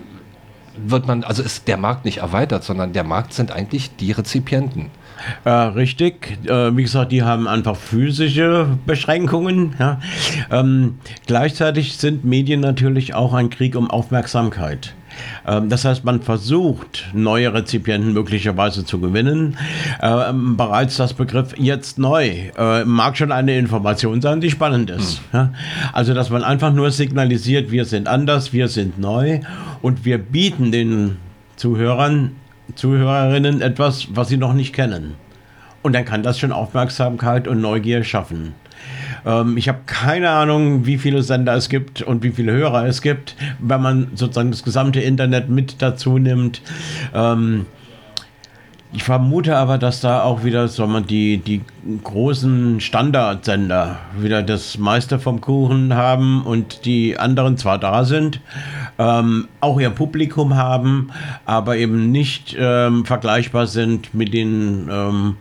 wird 0.76 1.06
man, 1.06 1.24
also 1.24 1.42
ist 1.42 1.68
der 1.68 1.76
Markt 1.76 2.04
nicht 2.04 2.18
erweitert, 2.18 2.64
sondern 2.64 2.92
der 2.92 3.04
Markt 3.04 3.34
sind 3.34 3.52
eigentlich 3.52 3.94
die 3.96 4.12
Rezipienten. 4.12 4.90
Äh, 5.44 5.50
richtig. 5.50 6.38
Äh, 6.46 6.76
wie 6.76 6.82
gesagt, 6.82 7.12
die 7.12 7.22
haben 7.22 7.46
einfach 7.46 7.76
physische 7.76 8.78
Beschränkungen. 8.86 9.74
Ja. 9.78 10.00
Ähm, 10.50 10.98
gleichzeitig 11.26 11.96
sind 11.96 12.24
Medien 12.24 12.60
natürlich 12.60 13.14
auch 13.14 13.34
ein 13.34 13.50
Krieg 13.50 13.76
um 13.76 13.90
Aufmerksamkeit. 13.90 14.94
Ähm, 15.46 15.68
das 15.68 15.84
heißt, 15.84 16.04
man 16.04 16.22
versucht, 16.22 17.08
neue 17.12 17.52
Rezipienten 17.52 18.12
möglicherweise 18.12 18.84
zu 18.84 19.00
gewinnen. 19.00 19.56
Ähm, 20.00 20.56
bereits 20.56 20.96
das 20.96 21.14
Begriff 21.14 21.54
jetzt 21.56 21.98
neu 21.98 22.50
äh, 22.56 22.84
mag 22.84 23.16
schon 23.16 23.32
eine 23.32 23.56
Information 23.56 24.20
sein, 24.20 24.40
die 24.40 24.50
spannend 24.50 24.90
ist. 24.90 25.20
Mhm. 25.32 25.50
Also, 25.92 26.14
dass 26.14 26.30
man 26.30 26.44
einfach 26.44 26.72
nur 26.72 26.90
signalisiert, 26.90 27.70
wir 27.70 27.84
sind 27.84 28.08
anders, 28.08 28.52
wir 28.52 28.68
sind 28.68 28.98
neu 28.98 29.40
und 29.80 30.04
wir 30.04 30.18
bieten 30.18 30.72
den 30.72 31.16
Zuhörern, 31.56 32.32
Zuhörerinnen 32.74 33.60
etwas, 33.60 34.08
was 34.10 34.28
sie 34.28 34.36
noch 34.36 34.54
nicht 34.54 34.74
kennen. 34.74 35.14
Und 35.82 35.94
dann 35.94 36.04
kann 36.04 36.22
das 36.22 36.38
schon 36.38 36.52
Aufmerksamkeit 36.52 37.48
und 37.48 37.60
Neugier 37.60 38.04
schaffen. 38.04 38.54
Ähm, 39.24 39.56
ich 39.56 39.68
habe 39.68 39.80
keine 39.86 40.30
Ahnung, 40.30 40.86
wie 40.86 40.98
viele 40.98 41.22
Sender 41.22 41.54
es 41.54 41.68
gibt 41.68 42.02
und 42.02 42.22
wie 42.22 42.30
viele 42.30 42.52
Hörer 42.52 42.86
es 42.86 43.02
gibt, 43.02 43.36
wenn 43.58 43.82
man 43.82 44.08
sozusagen 44.14 44.50
das 44.50 44.62
gesamte 44.62 45.00
Internet 45.00 45.48
mit 45.48 45.80
dazu 45.80 46.18
nimmt. 46.18 46.62
Ähm, 47.14 47.66
ich 48.94 49.04
vermute 49.04 49.56
aber, 49.56 49.78
dass 49.78 50.02
da 50.02 50.22
auch 50.22 50.44
wieder 50.44 50.68
soll 50.68 50.86
man 50.86 51.06
die, 51.06 51.38
die 51.38 51.62
großen 52.04 52.78
Standardsender 52.80 53.98
wieder 54.18 54.42
das 54.42 54.76
meiste 54.76 55.18
vom 55.18 55.40
Kuchen 55.40 55.94
haben 55.94 56.42
und 56.42 56.84
die 56.84 57.18
anderen 57.18 57.56
zwar 57.56 57.78
da 57.78 58.04
sind, 58.04 58.40
ähm, 58.98 59.48
auch 59.60 59.80
ihr 59.80 59.88
Publikum 59.88 60.56
haben, 60.56 61.10
aber 61.46 61.78
eben 61.78 62.12
nicht 62.12 62.54
ähm, 62.58 63.06
vergleichbar 63.06 63.66
sind 63.66 64.12
mit 64.12 64.34
den 64.34 64.90
ähm, 64.90 65.36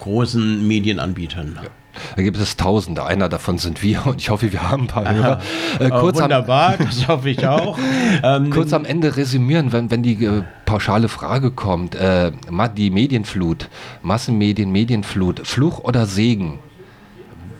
großen 0.00 0.66
Medienanbietern. 0.66 1.58
Ja. 1.62 1.68
Da 2.16 2.22
gibt 2.22 2.36
es 2.36 2.56
Tausende. 2.56 3.04
Einer 3.04 3.28
davon 3.28 3.58
sind 3.58 3.82
wir 3.82 4.06
und 4.06 4.20
ich 4.20 4.30
hoffe, 4.30 4.52
wir 4.52 4.70
haben 4.70 4.84
ein 4.84 4.86
paar 4.88 5.12
Hörer. 5.12 5.40
Äh, 5.78 5.90
kurz 5.90 6.20
Wunderbar, 6.20 6.74
am, 6.78 6.86
das 6.86 7.08
hoffe 7.08 7.30
ich 7.30 7.46
auch. 7.46 7.78
Ähm, 8.22 8.50
kurz 8.50 8.72
am 8.72 8.84
Ende 8.84 9.16
resümieren, 9.16 9.72
wenn, 9.72 9.90
wenn 9.90 10.02
die 10.02 10.24
äh, 10.24 10.42
pauschale 10.64 11.08
Frage 11.08 11.50
kommt. 11.50 11.94
Äh, 11.94 12.32
die 12.76 12.90
Medienflut, 12.90 13.68
Massenmedien, 14.02 14.70
Medienflut, 14.70 15.46
Fluch 15.46 15.80
oder 15.80 16.06
Segen? 16.06 16.58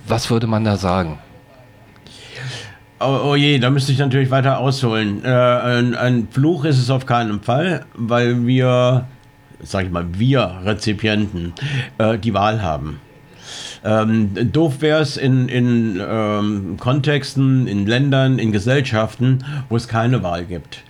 Was 0.06 0.30
würde 0.30 0.46
man 0.46 0.64
da 0.64 0.76
sagen? 0.76 1.18
Oh, 3.00 3.20
oh, 3.30 3.34
je, 3.34 3.58
da 3.58 3.70
müsste 3.70 3.92
ich 3.92 3.98
natürlich 3.98 4.30
weiter 4.30 4.58
ausholen. 4.58 5.24
Äh, 5.24 5.28
ein, 5.28 5.94
ein, 5.94 6.28
Fluch 6.30 6.64
ist 6.64 6.78
es 6.78 6.90
auf 6.90 7.06
keinen 7.06 7.42
Fall, 7.42 7.84
weil 7.94 8.46
wir, 8.46 9.06
sag 9.62 9.84
ich 9.84 9.90
mal, 9.90 10.06
wir 10.18 10.60
Rezipienten 10.64 11.52
äh, 11.98 12.18
die 12.18 12.32
Wahl 12.32 12.62
haben. 12.62 13.00
Ähm, 13.84 14.30
doof 14.52 14.80
wäre 14.80 15.02
es 15.02 15.16
in, 15.16 15.48
in 15.48 16.00
ähm, 16.00 16.76
Kontexten, 16.78 17.66
in 17.66 17.86
Ländern, 17.86 18.38
in 18.38 18.50
Gesellschaften, 18.50 19.44
wo 19.68 19.76
es 19.76 19.88
keine 19.88 20.22
Wahl 20.22 20.44
gibt. 20.44 20.82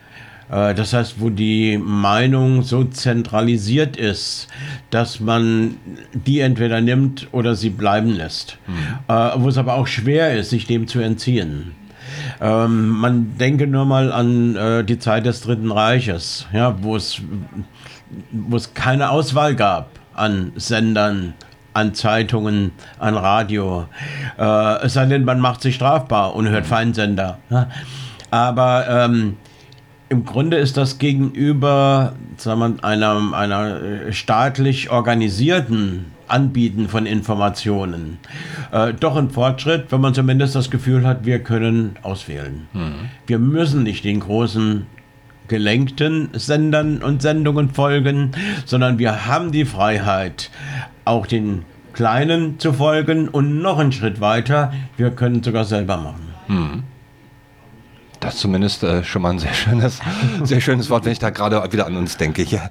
Äh, 0.50 0.74
das 0.74 0.92
heißt, 0.92 1.16
wo 1.18 1.30
die 1.30 1.78
Meinung 1.78 2.62
so 2.62 2.84
zentralisiert 2.84 3.96
ist, 3.96 4.48
dass 4.90 5.20
man 5.20 5.76
die 6.12 6.40
entweder 6.40 6.80
nimmt 6.80 7.28
oder 7.32 7.56
sie 7.56 7.70
bleiben 7.70 8.10
lässt. 8.10 8.58
Mhm. 8.66 9.14
Äh, 9.14 9.30
wo 9.38 9.48
es 9.48 9.58
aber 9.58 9.74
auch 9.74 9.86
schwer 9.86 10.36
ist, 10.36 10.50
sich 10.50 10.66
dem 10.66 10.86
zu 10.86 11.00
entziehen. 11.00 11.72
Ähm, 12.40 12.90
man 12.90 13.38
denke 13.38 13.66
nur 13.66 13.86
mal 13.86 14.12
an 14.12 14.56
äh, 14.56 14.84
die 14.84 14.98
Zeit 14.98 15.26
des 15.26 15.40
Dritten 15.40 15.72
Reiches, 15.72 16.46
ja, 16.52 16.76
wo 16.82 16.96
es, 16.96 17.20
wo 18.30 18.56
es 18.56 18.74
keine 18.74 19.10
Auswahl 19.10 19.56
gab 19.56 19.90
an 20.14 20.52
Sendern, 20.54 21.34
an 21.74 21.94
Zeitungen, 21.94 22.72
an 22.98 23.16
Radio. 23.16 23.86
Äh, 24.38 24.84
es 24.84 24.94
sei 24.94 25.06
denn, 25.06 25.24
man 25.24 25.40
macht 25.40 25.60
sich 25.60 25.74
strafbar 25.74 26.34
und 26.34 26.48
hört 26.48 26.66
Feinsender. 26.66 27.38
Ja? 27.50 27.68
Aber 28.30 28.86
ähm, 28.88 29.36
im 30.08 30.24
Grunde 30.24 30.56
ist 30.56 30.76
das 30.76 30.98
gegenüber 30.98 32.14
sagen 32.36 32.60
wir, 32.60 32.84
einer, 32.84 33.34
einer 33.34 33.82
äh, 33.82 34.12
staatlich 34.12 34.90
organisierten 34.90 36.06
Anbieten 36.26 36.88
von 36.88 37.06
Informationen 37.06 38.18
äh, 38.72 38.94
doch 38.94 39.16
ein 39.16 39.30
Fortschritt, 39.30 39.86
wenn 39.90 40.00
man 40.00 40.14
zumindest 40.14 40.54
das 40.54 40.70
Gefühl 40.70 41.06
hat, 41.06 41.26
wir 41.26 41.40
können 41.40 41.96
auswählen. 42.02 42.66
Mhm. 42.72 43.10
Wir 43.26 43.38
müssen 43.38 43.82
nicht 43.82 44.04
den 44.04 44.20
großen 44.20 44.86
gelenkten 45.48 46.30
Sendern 46.32 47.02
und 47.02 47.22
Sendungen 47.22 47.70
folgen, 47.70 48.32
sondern 48.64 48.98
wir 48.98 49.26
haben 49.26 49.52
die 49.52 49.64
Freiheit, 49.64 50.50
auch 51.04 51.26
den 51.26 51.64
Kleinen 51.92 52.58
zu 52.58 52.72
folgen 52.72 53.28
und 53.28 53.60
noch 53.62 53.78
einen 53.78 53.92
Schritt 53.92 54.20
weiter, 54.20 54.72
wir 54.96 55.10
können 55.10 55.42
sogar 55.42 55.64
selber 55.64 55.96
machen. 55.96 56.28
Hm. 56.46 56.82
Das 58.24 58.36
ist 58.36 58.40
zumindest 58.40 58.82
äh, 58.82 59.04
schon 59.04 59.20
mal 59.20 59.32
ein 59.32 59.38
sehr 59.38 59.52
schönes, 59.52 59.98
sehr 60.44 60.62
schönes 60.62 60.88
Wort, 60.88 61.04
wenn 61.04 61.12
ich 61.12 61.18
da 61.18 61.28
gerade 61.28 61.62
wieder 61.70 61.86
an 61.86 61.94
uns 61.94 62.16
denke. 62.16 62.42
Ja, 62.42 62.70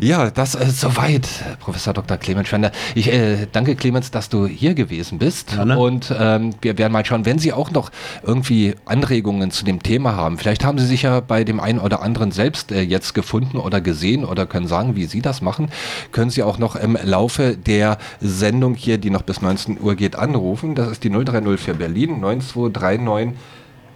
ja 0.00 0.30
das 0.30 0.54
ist 0.54 0.80
soweit, 0.80 1.28
Professor 1.60 1.92
Dr. 1.92 2.16
Clemens 2.16 2.48
Schwender. 2.48 2.72
Ich 2.94 3.12
äh, 3.12 3.46
danke 3.52 3.76
Clemens, 3.76 4.10
dass 4.10 4.30
du 4.30 4.46
hier 4.46 4.72
gewesen 4.72 5.18
bist. 5.18 5.52
Ja, 5.52 5.66
ne? 5.66 5.78
Und 5.78 6.14
ähm, 6.18 6.54
wir 6.62 6.78
werden 6.78 6.94
mal 6.94 7.04
schauen, 7.04 7.26
wenn 7.26 7.38
Sie 7.38 7.52
auch 7.52 7.70
noch 7.72 7.90
irgendwie 8.22 8.74
Anregungen 8.86 9.50
zu 9.50 9.66
dem 9.66 9.82
Thema 9.82 10.16
haben. 10.16 10.38
Vielleicht 10.38 10.64
haben 10.64 10.78
Sie 10.78 10.86
sich 10.86 11.02
ja 11.02 11.20
bei 11.20 11.44
dem 11.44 11.60
einen 11.60 11.78
oder 11.78 12.00
anderen 12.00 12.30
selbst 12.30 12.72
äh, 12.72 12.80
jetzt 12.80 13.12
gefunden 13.12 13.58
oder 13.58 13.82
gesehen 13.82 14.24
oder 14.24 14.46
können 14.46 14.66
sagen, 14.66 14.96
wie 14.96 15.04
Sie 15.04 15.20
das 15.20 15.42
machen. 15.42 15.68
Können 16.10 16.30
Sie 16.30 16.42
auch 16.42 16.56
noch 16.56 16.74
im 16.74 16.96
Laufe 17.02 17.54
der 17.54 17.98
Sendung 18.22 18.74
hier, 18.74 18.96
die 18.96 19.10
noch 19.10 19.22
bis 19.22 19.42
19 19.42 19.78
Uhr 19.78 19.94
geht, 19.94 20.16
anrufen. 20.16 20.74
Das 20.74 20.88
ist 20.88 21.04
die 21.04 21.10
0304 21.10 21.74
Berlin 21.74 22.20
9239 22.20 23.34